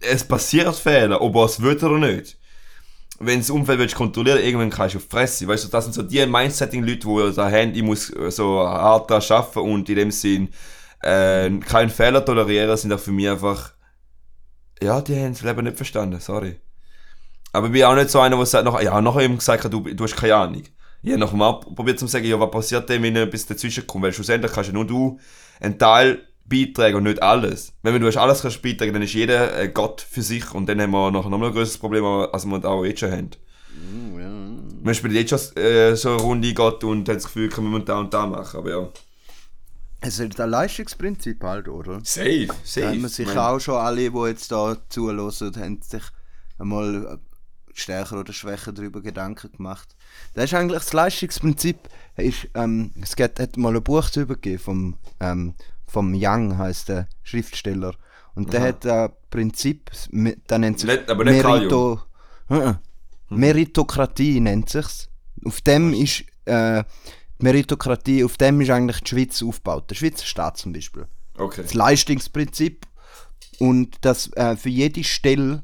[0.00, 2.38] es passiert Fehler, ob er es will oder nicht
[3.20, 5.46] wenn das Umfeld willst kontrollieren irgendwann kannst du auf Fresse.
[5.46, 9.10] Weißt du, das sind so die Mindsetting-Leute, die da haben, ich muss äh, so hart
[9.10, 10.48] daran arbeiten und in dem Sinn
[11.02, 13.72] äh, keinen Fehler tolerieren, sind auch für mich einfach,
[14.82, 16.56] ja, die haben das Leben nicht verstanden, sorry.
[17.52, 19.72] Aber ich bin auch nicht so einer, der sagt, noch, ja, nachher eben gesagt hat,
[19.72, 20.62] du, du hast keine Ahnung.
[21.02, 24.04] Ich habe noch mal probiert zu sagen, ja, was passiert denn, wenn etwas dazwischen kommt?
[24.04, 25.18] Weil schlussendlich kannst ja nur du
[25.60, 27.72] einen Teil beitragen und nicht alles.
[27.82, 30.80] Wenn du hast alles kannst beitragen, dann ist jeder ein Gott für sich und dann
[30.80, 33.30] haben wir noch, noch mal ein größeres Problem, als wir auch jetzt schon haben.
[34.82, 37.80] Man spielt jetzt schon äh, so eine Runde Gott und hat das Gefühl, können wir
[37.80, 38.88] da und da machen, aber ja.
[40.00, 42.00] Es ist ein Leistungsprinzip halt, oder?
[42.04, 42.88] Safe, Da safe.
[42.88, 46.02] haben wir sich auch schon alle, die jetzt da zuhören, haben sich
[46.58, 47.18] einmal
[47.72, 49.94] stärker oder schwächer darüber Gedanken gemacht.
[50.34, 51.78] Das ist eigentlich das Leistungsprinzip.
[52.16, 55.54] Ist, ähm, es gibt, hat mal ein Buch zu übergeben vom, ähm,
[55.86, 57.94] vom Young, heißt der Schriftsteller.
[58.34, 58.68] Und der Aha.
[58.68, 62.00] hat ein Prinzip, der nennt sich Nicht- aber nicht Merito,
[62.50, 62.74] Äh, äh.
[63.30, 65.08] Meritokratie nennt sich's.
[65.44, 66.82] Auf dem ist äh,
[67.38, 69.90] Meritokratie, auf dem ist eigentlich die Schweiz aufgebaut.
[69.90, 71.62] Der Schweizer Staat zum Beispiel Okay.
[71.62, 72.86] das Leistungsprinzip
[73.58, 75.62] und dass äh, für jede Stelle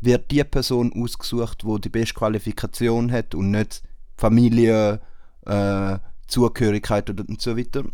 [0.00, 3.82] wird die Person ausgesucht, wo die beste Qualifikation hat und nicht
[4.16, 5.00] Familie,
[5.46, 5.98] äh,
[6.28, 7.84] Zugehörigkeit oder und so weiter.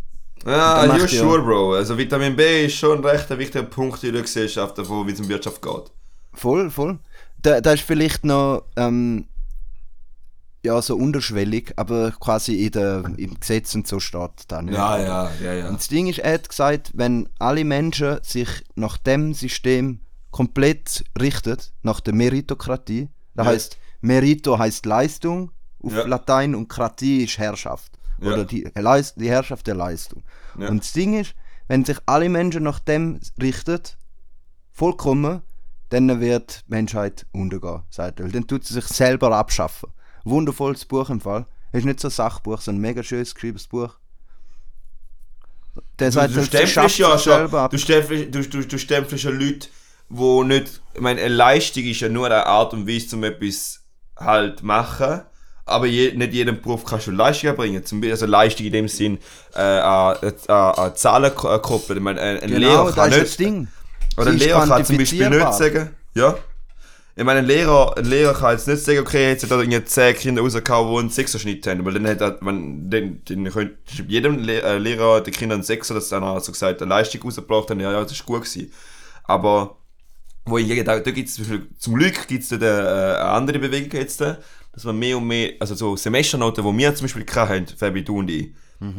[0.44, 1.74] Ah, you ja- sure, Bro.
[1.74, 5.12] Also Vitamin B ist schon ein recht ein wichtiger Punkt in der Gesellschaft, davon, wie
[5.12, 5.92] es um Wirtschaft geht.
[6.34, 6.98] Voll, voll.
[7.40, 9.26] Da, da ist vielleicht noch ähm,
[10.64, 14.74] ja so unterschwellig, aber quasi in der, im Gesetz und so steht da nicht.
[14.74, 15.68] Ja, ja, ja, ja.
[15.68, 20.00] Und das Ding ist, er hat gesagt, wenn alle Menschen sich nach dem System
[20.30, 23.52] komplett richten, nach der Meritokratie, das Ja.
[23.52, 25.50] heißt, Merito heißt Leistung
[25.82, 26.06] auf Ja.
[26.06, 27.98] Latein und Kratie ist Herrschaft.
[28.20, 28.32] Ja.
[28.34, 30.22] Oder die, Leis- die Herrschaft der Leistung.
[30.58, 30.68] Ja.
[30.68, 31.34] Und das Ding ist,
[31.66, 33.80] wenn sich alle Menschen nach dem richten,
[34.72, 35.42] vollkommen,
[35.90, 38.28] dann wird die Menschheit untergehen, sagt er.
[38.28, 39.90] Dann tut sie sich selber abschaffen.
[40.24, 41.46] Wundervolles Buch im Fall.
[41.72, 43.94] Es ist nicht so ein Sachbuch, sondern ein mega schönes geschriebenes Buch.
[45.98, 49.68] Der Du, sagt, du stempelst ja schon, du stempelst, du, du, du stempelst ja Leute,
[50.10, 53.80] wo nicht, ich meine, eine Leistung ist ja nur eine Art und Weise, um etwas
[54.18, 55.22] halt machen,
[55.64, 57.84] aber je, nicht jedem Beruf kannst du Leistung erbringen.
[57.86, 59.18] Zum Beispiel, also Leistung in dem Sinn,
[59.54, 60.16] äh, an,
[60.48, 61.98] an, an Zahlen ko- koppeln.
[61.98, 63.68] Ich meine, ein, ein Genau, Lehrer das kann ist nicht, das Ding.
[64.18, 66.36] oder ein Lehrer kann zum Beispiel nicht sagen, ja.
[67.14, 69.84] Ich meine, ein Lehrer, ein Lehrer kann jetzt nicht sagen, okay, jetzt hat er irgendwie
[69.84, 73.76] 10 Kinder rausgehauen, die einen Sechserschnitt haben, weil dann hat er, wenn, dann, dann könnte
[74.08, 77.80] jedem äh, Lehrer den Kindern einen Sechser, dass dann also gesagt, eine Leistung rausgebracht haben,
[77.80, 78.72] ja, ja, das ist gut gewesen.
[79.24, 79.76] Aber,
[80.46, 81.38] wo ich da, da gibt's
[81.78, 85.74] zum Glück gibt's da äh, eine andere Bewegung jetzt, dass man mehr und mehr, also
[85.74, 88.52] so Semesternoten, die wir zum Beispiel haben, Fabi, du und ich,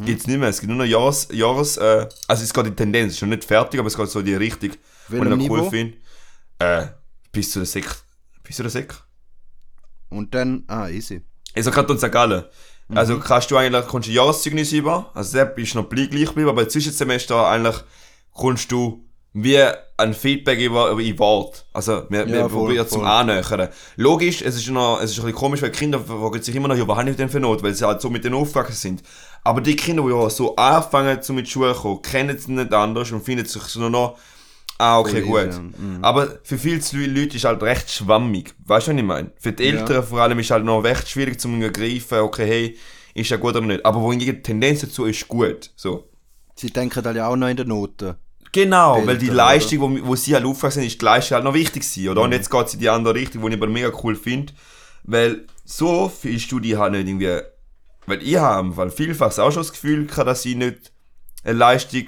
[0.06, 0.48] gibt's nicht mehr.
[0.48, 3.28] Es gibt nur noch Jahres, Jahres äh, also es geht in Tendenz, es ist noch
[3.28, 4.70] nicht fertig, aber es geht so in die Richtung,
[5.08, 5.96] wo ich noch cool finde.
[6.60, 6.86] Äh,
[7.32, 8.03] bis zu der Sek.
[8.44, 8.94] Bis zu der Sek.
[10.10, 11.22] Und dann, ah, easy.
[11.54, 12.12] Also Kanton St.
[12.12, 12.44] Gallen.
[12.88, 12.96] Mhm.
[12.96, 16.26] Also kannst du eigentlich, kommst du ein Jahreszeugnis über, also der ist noch gleich gleich
[16.26, 17.76] geblieben, aber im Zwischensemester eigentlich
[18.32, 19.58] kommst du wie
[19.96, 21.66] ein Feedback über, über in Wort.
[21.72, 23.04] Also, wir, Ja, wir probieren zum.
[23.04, 23.68] Annähern.
[23.96, 26.76] Logisch, es ist noch, es ist ein bisschen komisch, weil Kinder fragen sich immer noch,
[26.76, 29.02] ja, was habe ich denn für Not, weil sie halt so mit denen aufgewachsen sind.
[29.42, 32.72] Aber die Kinder, die ja so anfangen, zu mit Schule zu kommen, kennen es nicht
[32.72, 34.16] anders und finden sich so noch,
[34.78, 35.46] ah, okay, gut.
[35.46, 35.60] ja.
[35.60, 35.98] Mhm.
[36.02, 38.54] Aber für viele Leute ist halt recht schwammig.
[38.64, 39.32] Weißt du, was ich meine?
[39.38, 39.70] Für die Ja.
[39.80, 42.78] Eltern vor allem ist halt noch recht schwierig zu greifen, okay, hey,
[43.14, 43.84] ist ja gut oder nicht.
[43.84, 45.70] Aber wohingegen die Tendenz dazu ist gut.
[45.76, 46.10] So.
[46.56, 48.16] Sie denken halt ja auch noch in den Noten.
[48.52, 51.44] Genau, die weil die Leistung, wo, wo sie halt aufgewachsen sind, ist die Leistung halt
[51.44, 52.22] noch wichtig gewesen, oder?
[52.22, 52.34] Und Mhm.
[52.36, 54.52] jetzt geht sie in die andere Richtung, wo ich aber mega cool finde,
[55.02, 57.40] weil so du dich halt nicht irgendwie,
[58.06, 60.92] weil ich habe weil vielfach auch schon das Gefühl gehabt, dass ich nicht
[61.42, 62.04] eine Leistung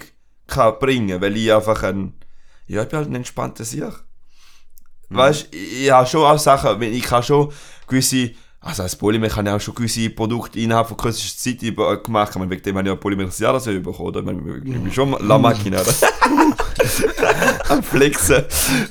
[0.46, 2.14] kann bringen, weil ich einfach ein,
[2.66, 3.84] ja, ich bin halt ein entspannter Sieg.
[5.08, 5.16] Mhm.
[5.16, 7.52] Weißt, ich, ich habe schon auch Sachen, ich kann schon
[7.86, 12.02] gewisse, also als Polymer kann ich auch schon gewisse Produkte innerhalb von kürzester Zeit über-
[12.02, 14.20] gemacht, ich meine, wegen dem habe ich ja Polymerisierung so bekommen, oder?
[14.20, 15.92] Ich, meine, ich bin schon La Machina, oder?
[17.68, 18.44] Am Flexen.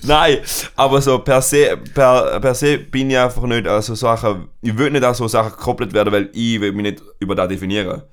[0.04, 0.40] Nein,
[0.76, 4.78] aber so per se, per, per se bin ich einfach nicht an so Sachen, ich
[4.78, 8.04] will nicht an so Sachen gekoppelt werden, weil ich will mich nicht über das definieren.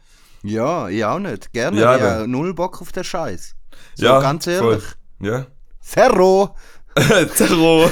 [0.43, 1.53] Ja, ich auch nicht.
[1.53, 1.81] Gerne.
[1.81, 3.55] Ja, ich habe null Bock auf den Scheiß.
[3.95, 4.83] So, ja, ganz voll.
[5.23, 5.47] Ja.
[5.81, 6.57] Zero!
[7.35, 7.89] Zero.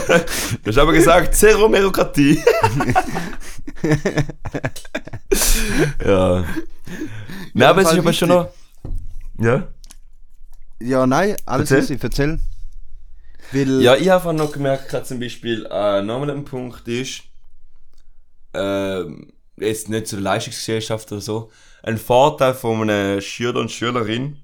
[0.62, 2.43] Du hast aber gesagt, Zero Merokratie.
[6.05, 6.45] ja.
[7.55, 8.49] Nein, aber es ist aber schon noch.
[9.39, 9.68] Ja?
[10.81, 12.41] Ja, nein, alles easy, erzähl.
[13.53, 17.22] Weil, Ja, ich habe einfach noch gemerkt, zum Beispiel, äh, nochmal ein Punkt ist,
[18.55, 21.51] ähm, jetzt nicht zur Leistungsgesellschaft oder so,
[21.83, 24.39] ein Vorteil von einer Schüler und Schülerin.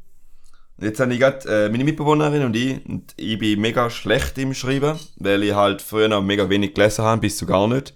[0.79, 4.53] Jetzt habe ich gerade äh, meine Mitbewohnerin und ich, und ich bin mega schlecht im
[4.53, 7.95] Schreiben, weil ich halt früher noch mega wenig gelesen habe, bis zu gar nicht.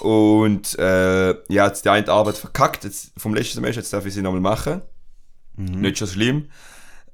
[0.00, 4.04] Und äh, ich habe jetzt die eine Arbeit verkackt, jetzt, vom letzten Semester, jetzt darf
[4.04, 4.82] ich sie nochmal machen.
[5.56, 6.48] Nicht schon schlimm.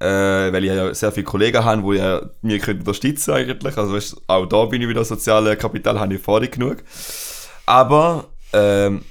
[0.00, 3.76] Äh, weil ich ja sehr viele Kollegen habe, die ja mir können unterstützen eigentlich.
[3.76, 6.78] Also weißt, auch da bin ich wieder soziale Kapital, habe ich vorher genug.
[7.66, 9.02] Aber ähm,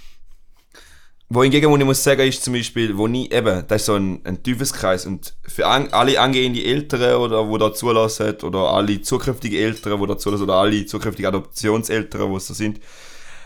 [1.31, 3.95] wo hingegen, wo ich muss sagen, ist zum Beispiel, wo ich eben, das ist so
[3.95, 9.01] ein, ein Teufelskreis und für an, alle angehende Eltern oder wo da zulassen oder alle
[9.01, 12.79] zukünftigen Eltern, wo da zulassen oder alle zukünftigen Adoptionseltern, wo so sind,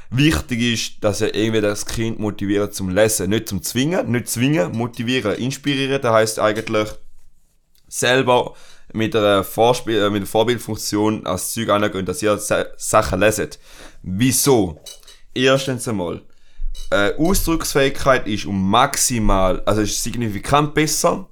[0.09, 4.71] wichtig ist, dass er irgendwie das Kind motiviert zum Lesen, nicht zum Zwingen, nicht zwingen,
[4.71, 6.87] motivieren, inspirieren, das heißt eigentlich
[7.89, 8.53] selber
[8.93, 13.59] mit einer, Vorspiel äh, mit einer Vorbildfunktion als Zeug angehen, dass ihr Sa Sachen leset.
[14.03, 14.79] Wieso?
[15.33, 16.21] Erstens einmal,
[16.93, 21.27] äh, Ausdrucksfähigkeit ist um maximal, also ist signifikant besser.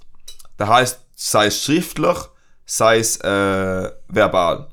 [0.57, 2.17] Das heißt, sei es schriftlich,
[2.65, 4.67] sei es äh, verbal.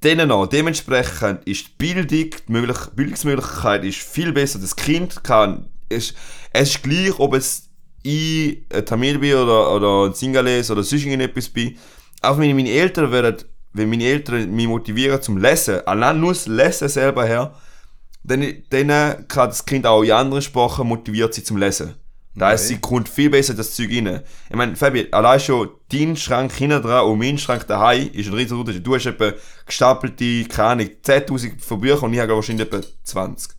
[0.00, 2.06] Dann noch, dementsprechend ist die Bildung,
[2.46, 4.58] die möglich, Bildungsmöglichkeit ist viel besser.
[4.58, 6.14] Das Kind kann, ist,
[6.52, 7.68] es ist gleich, ob es
[8.02, 11.76] ich ein Tamil bin oder, oder ein Singales oder sonst irgendetwas bin.
[12.22, 16.46] Auch wenn meine Eltern werden, wenn meine Eltern mich motivieren zum Lesen, allein nur das
[16.46, 17.54] Lesen selber her,
[18.22, 21.94] dann, dann kann das Kind auch in anderen Sprachen motiviert sie zum Lesen.
[22.36, 24.20] Da heißt, sie kommt viel besser das Zeug rein.
[24.48, 28.34] Ich meine, Fabi, allein schon dein Schrank hinten dran und mein Schrank daheim ist ein
[28.34, 28.86] riesiger Unterschied.
[28.86, 29.32] Du hast etwa
[29.66, 33.52] gestapelte, keine Ahnung, 10.000 von Büchern und ich habe wahrscheinlich etwa 20.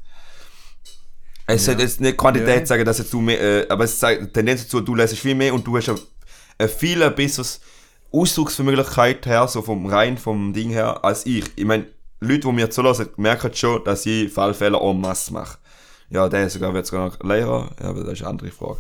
[1.48, 2.66] Es sollte jetzt nicht Quantität Ja.
[2.66, 5.36] sagen, dass jetzt du mehr, äh, aber es zeigt die Tendenz dazu, du lässt viel
[5.36, 6.00] mehr und du hast ein,
[6.58, 7.60] ein viel besseres
[8.12, 11.44] Ausdrucksmöglichkeit her, so vom rein vom Ding her, als ich.
[11.58, 11.88] Ich meine,
[12.24, 15.58] Leute, die mir zulassen, merken schon, dass ich Fallfehler en masse mache.
[16.12, 18.78] Ja, der sogar wird sogar noch Lehrer, ja, aber das ist eine andere Frage.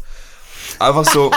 [0.77, 1.31] Einfach so.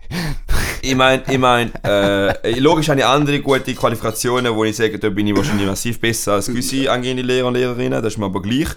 [0.82, 5.08] ich meine, ich meine, äh, logisch habe ich andere gute Qualifikationen, wo ich sage, da
[5.08, 8.42] bin ich wahrscheinlich massiv besser als gewisse angehende Lehrer und Lehrerinnen, das ist mir aber
[8.42, 8.68] gleich.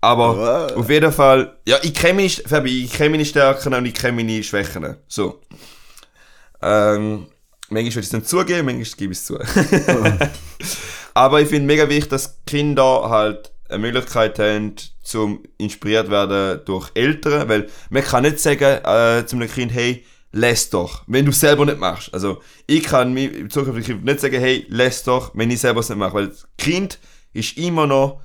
[0.00, 3.94] Aber auf jeden Fall, ja, ich kenne meine, Fabi, ich kenne meine Stärken und ich
[3.94, 4.96] kenne meine Schwächen.
[5.06, 5.42] So.
[6.62, 7.26] Ähm,
[7.68, 9.38] manchmal will ich es nicht zugeben, manchmal gebe ich es zu.
[11.18, 16.92] Aber ich finde mega wichtig, dass Kinder halt eine Möglichkeit haben, zum inspiriert werden durch
[16.94, 21.32] Eltern, weil man kann nicht sagen äh, zu einem Kind, hey, lässt doch, wenn du
[21.32, 22.14] selber nicht machst.
[22.14, 25.88] Also ich kann mir zukünftig Kind nicht sagen, hey, lässt doch, wenn ich selber es
[25.88, 27.00] nicht mache, weil das Kind
[27.32, 28.20] ist immer noch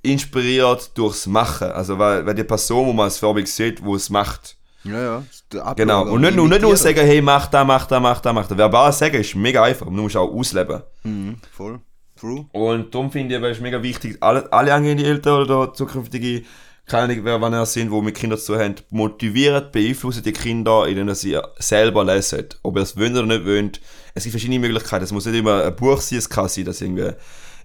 [0.00, 1.68] inspiriert durchs Machen.
[1.68, 4.56] Also weil, weil die Person, wo man als Vorbild sieht, wo es macht.
[4.90, 5.16] Ja, ja.
[5.60, 6.02] Ablauf Genau.
[6.12, 8.56] Und nicht, nur- nicht nur sagen, hey, mach da, mach da, mach da, mach da.
[8.56, 10.82] Verbal sagen ist mega einfach, du musst auch ausleben.
[11.04, 11.80] Mhm, voll.
[12.18, 12.46] True.
[12.52, 16.42] Und darum finde ich, es ist mega wichtig, alle, alle angehende Eltern oder zukünftige,
[16.84, 20.32] keine Ahnung, wer wann er sind, die mit Kindern zu tun haben, motiviert, beeinflussen die
[20.32, 22.46] Kinder, indem sie selber lesen.
[22.62, 23.80] Ob ihr es wollt oder nicht wollt.
[24.14, 25.04] Es gibt verschiedene Möglichkeiten.
[25.04, 27.12] Es muss nicht immer ein Buch sein, es kann sein, dass irgendwie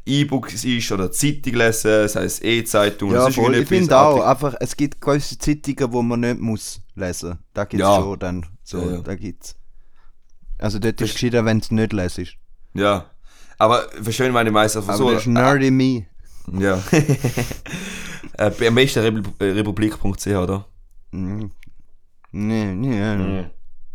[0.06, 3.56] E-Book ist oder Zeitung lesen, sei es E-Zeitung Ja, sonst voll.
[3.56, 7.40] Ich finde auch, einfach, es gibt gewisse Zeitungen, wo man nicht muss lesen.
[7.54, 7.96] Da gibt's Ja.
[8.02, 8.46] schon dann.
[8.64, 8.98] So, Ja, ja.
[9.00, 9.56] da gibt's.
[10.60, 12.36] Also dort ist es gescheiter, wenn du nicht lesest.
[12.74, 13.10] Ja.
[13.58, 15.12] Aber verstehen meine Meister Aber so.
[15.12, 16.06] das ist nerdy me.
[16.60, 16.82] Ja.
[18.38, 20.66] äh, am besten äh, republik.ch, oder?
[21.12, 21.52] Mhm.
[22.32, 23.16] Nee, nee.
[23.16, 23.46] nee.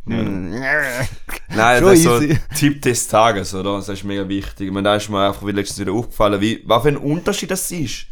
[0.09, 2.39] Nein, Schon das ist so easy.
[2.57, 3.77] Tipp des Tages, oder?
[3.77, 4.73] Das ist mega wichtig.
[4.83, 8.07] Da ist mir einfach wie letztens wieder aufgefallen, wie, was für ein Unterschied das ist.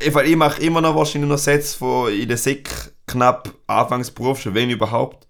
[0.00, 2.70] Ich, ich mache immer noch wahrscheinlich noch Sätze von in der Sek
[3.06, 5.26] knapp Anfangsberuf, schon wenn überhaupt.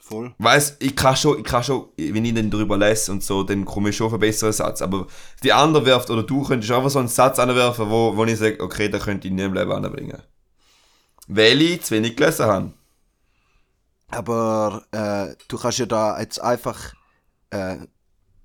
[0.00, 0.34] Voll.
[0.36, 3.64] Weißt, ich kann schon, ich kann schon, wenn ich dann drüber lese und so, dann
[3.64, 4.82] komme ich schon auf einen besseren Satz.
[4.82, 5.06] Aber
[5.42, 8.62] die andere werft oder du könntest einfach so einen Satz anwerfen, wo, wo ich sage,
[8.62, 10.22] okay, da könnte ich nie im Leben anbringen.
[11.26, 12.72] Weil ich zu wenig gelesen habe.
[14.16, 16.92] Aber äh, du kannst ja da jetzt einfach,
[17.50, 17.76] äh,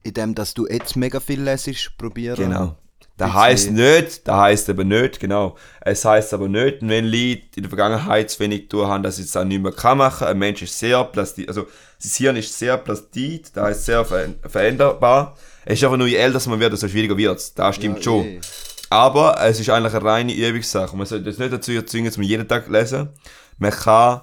[0.03, 2.36] indem dass du jetzt mega viel lesest, probieren.
[2.49, 2.76] Genau.
[3.17, 5.57] Das Bisschen- heisst nicht, das heisst eben nicht, genau.
[5.82, 9.24] Es heisst aber nicht, wenn Leute in der Vergangenheit zu wenig tun haben, dass sie
[9.24, 10.26] es dann nicht mehr kann machen.
[10.28, 11.67] Ein Mensch ist sehr plastik, also
[11.97, 15.36] sein Hirn ist sehr plastik, das heisst sehr ver veränderbar.
[15.65, 17.53] Es ist einfach nur, je älter man wird, desto schwieriger wird es.
[17.53, 18.26] Das stimmt Ja, schon.
[18.26, 18.41] eh.
[18.89, 20.95] Aber es ist eigentlich eine reine Übungssache.
[20.95, 23.09] Man sollte das nicht dazu erzwingen, dass man jeden Tag lesen.
[23.57, 24.22] Man kann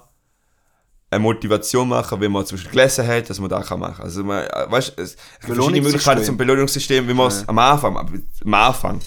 [1.09, 4.03] eine Motivation machen, wenn man zum Beispiel gelesen hat, dass man das kann machen.
[4.03, 7.47] Also man, weißt, es es gibt verschiedene Möglichkeiten zum Belohnungssystem, wie man es Ja.
[7.49, 7.97] am Anfang,
[8.45, 8.99] am Anfang.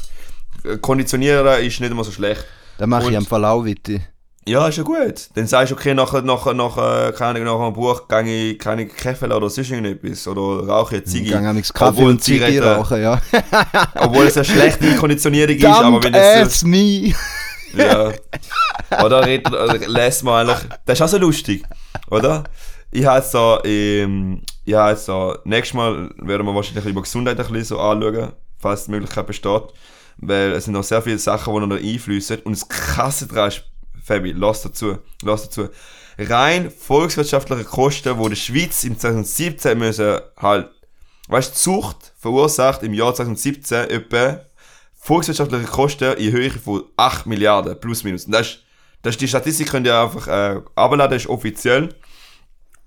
[0.81, 2.45] Konditionieren ist nicht immer so schlecht.
[2.79, 4.01] Dann mache Und- ich am Fall auch weiter.
[4.47, 5.29] Ja, ist ja gut.
[5.35, 8.59] Dann sagst du, okay, nach, nach, nach, äh, keine Ahnung, nach einem Buch gehe ich
[8.59, 10.27] keine Kaffee oder sonst irgendetwas.
[10.27, 11.29] Oder rauche ich Ich Ziggy.
[11.29, 13.21] gehe amigs Kaffee Obwohl und Ziege rauchen, ja.
[13.97, 16.65] Obwohl es eine schlechte Konditionierung ist, aber wenn es...
[16.65, 17.13] me!
[17.77, 18.11] Ja.
[19.05, 20.67] Oder redet, oder lässt man eigentlich.
[20.87, 21.63] Das ist auch so lustig,
[22.11, 22.45] oder?
[22.91, 27.47] Ich habe da, ähm, ich habe da, nächstes Mal werden wir wahrscheinlich über Gesundheit ein
[27.47, 29.63] bisschen so anschauen, falls die Möglichkeit besteht.
[30.19, 32.41] Weil es sind noch sehr viele Sachen, die noch einfließen.
[32.41, 33.65] Und das Krasse daran ist,
[34.03, 35.69] Fabi, lass dazu, lass dazu.
[36.19, 40.69] Rein volkswirtschaftliche Kosten, die die Schweiz im 2017 müssen halt,
[41.29, 44.41] weißt Zucht verursacht im Jahr 2017 etwa
[44.95, 48.27] volkswirtschaftliche Kosten in Höhe von 8 Milliarden, plus minus.
[48.27, 48.59] Und das ist,
[49.03, 51.95] das ist die Statistik, könnt ihr einfach äh, abladen, das ist offiziell.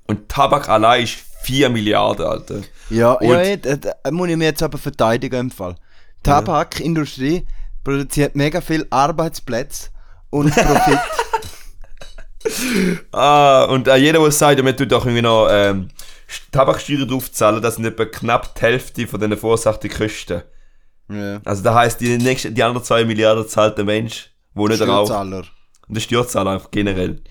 [0.07, 2.61] Und Tabak allein ist 4 Milliarden, Alter.
[2.89, 5.75] Ja, Und- ja, da, da muss ich mir jetzt aber verteidigen im Fall.
[6.19, 7.45] Die Tabakindustrie
[7.83, 9.89] produziert mega viel Arbeitsplätze
[10.29, 10.99] und Profit.
[13.13, 15.87] Ah, und äh, jeder, der sagt, man tut auch irgendwie noch ähm,
[16.51, 20.41] Tabaksteuer draufzahlen, das sind etwa knapp die Hälfte von den verursachten Kosten.
[21.09, 21.39] ja.
[21.45, 25.11] Also das heisst, die, nächste, die anderen 2 Milliarden zahlt der Mensch, der nicht raucht.
[25.87, 27.21] Und der Steuerzahler einfach generell.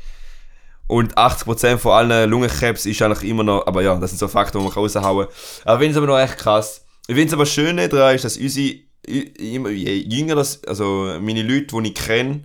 [0.87, 4.59] Und 80% von allen Lungenkrebs ist eigentlich immer noch, aber ja, das sind so Fakten,
[4.59, 5.35] die man raushauen kann.
[5.65, 6.85] Aber ich finde es aber noch echt krass.
[7.07, 8.77] Ich finde es aber schön daran ist, dass unsere,
[9.07, 12.45] immer, jünger das, also meine Leute, die ich kenne,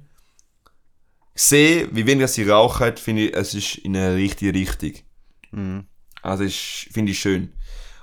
[1.36, 4.94] sehe, wie weniger sie rauchen, finde ich, es ist in eine richtige Richtung.
[5.52, 5.86] Mhm.
[6.22, 6.46] Also
[6.92, 7.54] finde ich schön.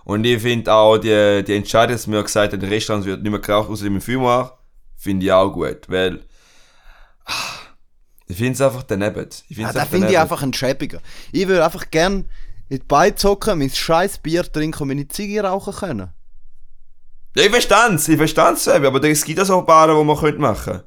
[0.04, 3.22] Und ich finde auch die, die Entscheidung, dass wir gesagt haben, in den Restaurants wird
[3.22, 4.58] nicht mehr geraucht, außer im Fumoir,
[4.96, 6.20] finde ich auch gut, weil
[7.24, 7.32] ah,
[8.26, 9.28] ich finde es einfach daneben.
[9.48, 11.00] Ich Ja, find's da einfach finde ich einfach ein schäbiger.
[11.32, 12.24] Ich würde einfach gern
[12.68, 16.08] in die Beine zocken, mein scheiß Bier trinken und meine Ziege rauchen können.
[17.36, 20.16] Ja, ich verstand's, ich verstand's, Sebi, aber es gibt ja so ein paar, die man
[20.16, 20.80] könnte machen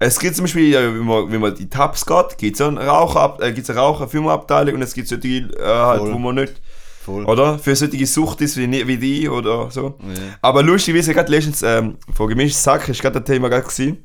[0.00, 2.66] Es gibt zum Beispiel, ja, wenn man, wenn man in die Tabs geht, gibt es
[2.66, 6.12] eine Raucher, äh, gibt's eine Raucher-Firmenabteilung und es gibt solche, äh, halt, Voll.
[6.14, 6.60] wo man nicht,
[7.04, 7.24] Voll.
[7.24, 7.56] oder?
[7.58, 9.96] Für solche Suchtis wie, ni- wie die oder so.
[10.02, 10.14] Ja.
[10.42, 14.04] Aber lustigerweise, gerade letztens, ähm, von gemischtes Sack, ist gerade ein Thema gerade gewesen.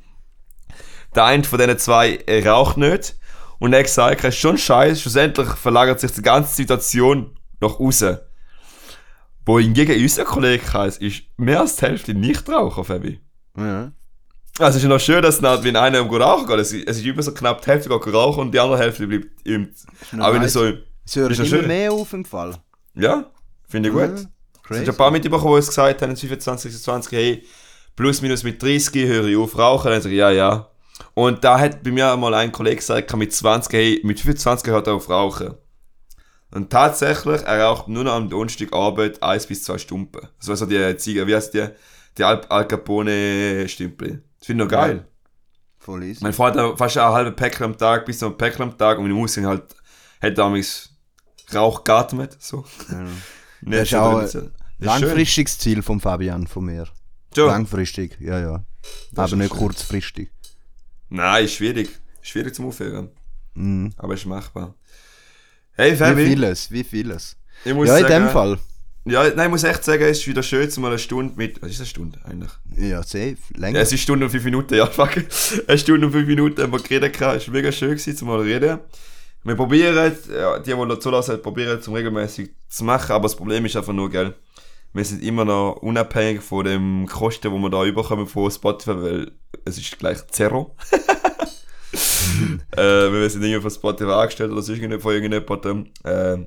[1.15, 3.15] Der eine von diesen zwei äh, raucht nicht.
[3.59, 7.79] Und er hat gesagt, es ist schon scheiße, schlussendlich verlagert sich die ganze Situation nach
[7.79, 8.19] außen.
[9.45, 13.21] Wo hingegen unser Kollegenkreis ist mehr als die Hälfte Nichtraucher, Fabi.
[13.57, 13.91] Ja.
[14.59, 16.87] Also es ist ja noch schön, dass dann, wenn einer am rauchen geht, es ist,
[16.87, 19.69] es ist über so knapp die Hälfte geht rauchen und die andere Hälfte bleibt im...
[20.19, 20.73] Aber wenn so...
[21.05, 21.67] Es hört immer schön.
[21.67, 22.55] mehr auf im Fall.
[22.93, 23.31] Ja,
[23.69, 24.03] finde ich gut.
[24.03, 24.27] Ja, Es
[24.63, 24.79] Crazy.
[24.79, 27.45] sind ein paar mitbekommen, die uns gesagt haben, 25, 26, hey,
[27.95, 29.89] plus minus mit 30 höre ich auf rauchen.
[29.89, 30.69] Dann sage ich, ja, ja.
[31.13, 34.87] Und da hat bei mir mal ein Kollege gesagt, mit 20, hey, mit 25 hört
[34.87, 35.55] er auf rauchen.
[36.51, 40.27] Und tatsächlich, er raucht nur noch am Donnerstag Arbeit 1 bis 2 Stunden.
[40.39, 41.67] Das war so die Ziege, wie heißt die?
[42.17, 44.23] Die Al, Al Capone Stümpel.
[44.39, 45.07] Das finde ich noch geil.
[45.77, 46.23] Voll easy.
[46.23, 48.97] Mein Vater hat fast ein halbes Päckchen am Tag, bis zu einem Päckchen am Tag
[48.97, 49.75] und meine Mutter halt,
[50.21, 50.89] hat damals
[51.53, 52.65] Rauch geatmet, so.
[52.91, 53.05] Ja.
[53.61, 54.19] Nicht ist auch.
[54.21, 54.51] Das ist schön.
[54.79, 56.87] Langfristiges Ziel von Fabian, von mir.
[57.33, 57.47] Schon.
[57.47, 58.65] Langfristig, ja, ja.
[59.11, 59.59] Das Aber nicht schön.
[59.59, 60.31] kurzfristig.
[61.09, 61.89] Nein, ist schwierig.
[62.21, 63.09] Schwierig zum Aufhören.
[63.53, 63.93] Mhm.
[63.97, 64.75] Aber ist machbar.
[65.73, 67.37] Hey Wie Fabi, vieles, wie vieles.
[67.63, 68.59] ich muss Ja, in sagen, dem Fall.
[69.05, 71.61] Ja, nein, ich muss echt sagen, es ist wieder schön, mal eine Stunde mit.
[71.61, 72.51] Was ist eine Stunde eigentlich?
[72.75, 73.37] Ja, safe.
[73.55, 73.77] Länger.
[73.77, 75.15] Ja, es ist eine Stunde und fünf Minuten, ja, fuck.
[75.67, 78.41] Eine Stunde und fünf Minuten haben wir geredet, es war mega schön gewesen, zum mal
[78.41, 78.79] reden.
[79.43, 83.65] Wir probieren, ja, die, die noch zulassen, probieren zum regelmäßig zu machen, aber das Problem
[83.65, 84.33] ist einfach nur, gell,
[84.97, 89.31] wir sind immer noch unabhängig von dem Kosten, wo wir da überkommen von Spotify, weil
[89.65, 90.75] es ist gleich Zero.
[92.75, 92.81] äh,
[93.11, 95.87] wir sind irgendwie von Spotify angestellt oder sonst von irgendjemandem.
[96.03, 96.37] Äh,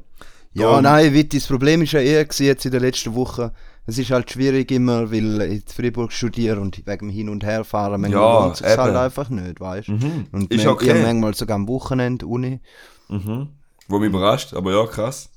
[0.53, 3.53] Ja, nein, Witt, das Problem ist ja eher jetzt in der letzten Woche.
[3.86, 7.44] Es ist halt schwierig immer, weil ich in Freiburg studiere und wegen dem Hin- und
[7.44, 9.92] Herfahren, manchmal Ja, lohnt sich's halt einfach nicht, weißt du?
[9.92, 10.26] Mhm.
[10.32, 11.03] Und Ist man- okay.
[11.03, 12.61] manchmal sogar am Wochenende Uni.
[13.09, 13.48] Mhm.
[13.88, 15.30] Wo mich überrascht, aber ja, krass.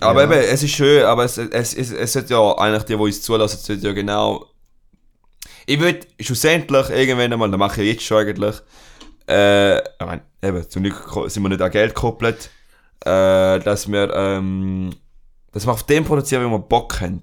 [0.00, 0.30] Aber Ja.
[0.32, 3.22] eben, es ist schön, aber es, es, es, es sollte ja eigentlich die, die uns
[3.22, 4.46] zulassen, sollte ja genau.
[5.66, 8.56] Ich würde schlussendlich irgendwann einmal, das mache ich jetzt schon eigentlich,
[9.28, 12.50] äh, ich meine, eben, zum Glück sind wir nicht an Geld gekoppelt,
[13.04, 14.90] äh, dass wir, ähm,
[15.52, 17.22] dass wir auf dem produzieren, wie wir Bock haben.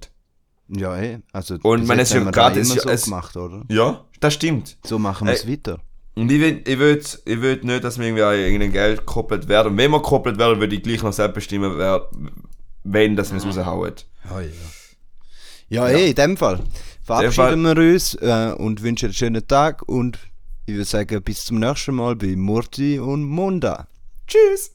[0.69, 1.19] Ja, eh.
[1.34, 3.63] Also, Und man, ist ja gerade- immer ist so ja- es- gemacht, oder?
[3.69, 4.78] Ja, das stimmt.
[4.86, 5.53] So machen wir es Ey.
[5.53, 5.80] weiter.
[6.15, 9.47] Und ich will, ich will, ich will nicht, dass wir irgendwie an irgendein Geld gekoppelt
[9.47, 9.73] werden.
[9.73, 12.09] Und wenn wir gekoppelt werden, würde ich gleich noch selbst bestimmen, wer,
[12.92, 13.94] wenn, dass wir es raushauen.
[14.30, 14.50] Ja, ja.
[15.70, 16.62] Ja, eh, in dem Fall.
[17.04, 20.20] Verabschieden wir uns äh, und wünschen einen schönen Tag und
[20.66, 23.88] ich würde sagen, bis zum nächsten Mal bei Murti und Munda.
[24.28, 24.72] Tschüss!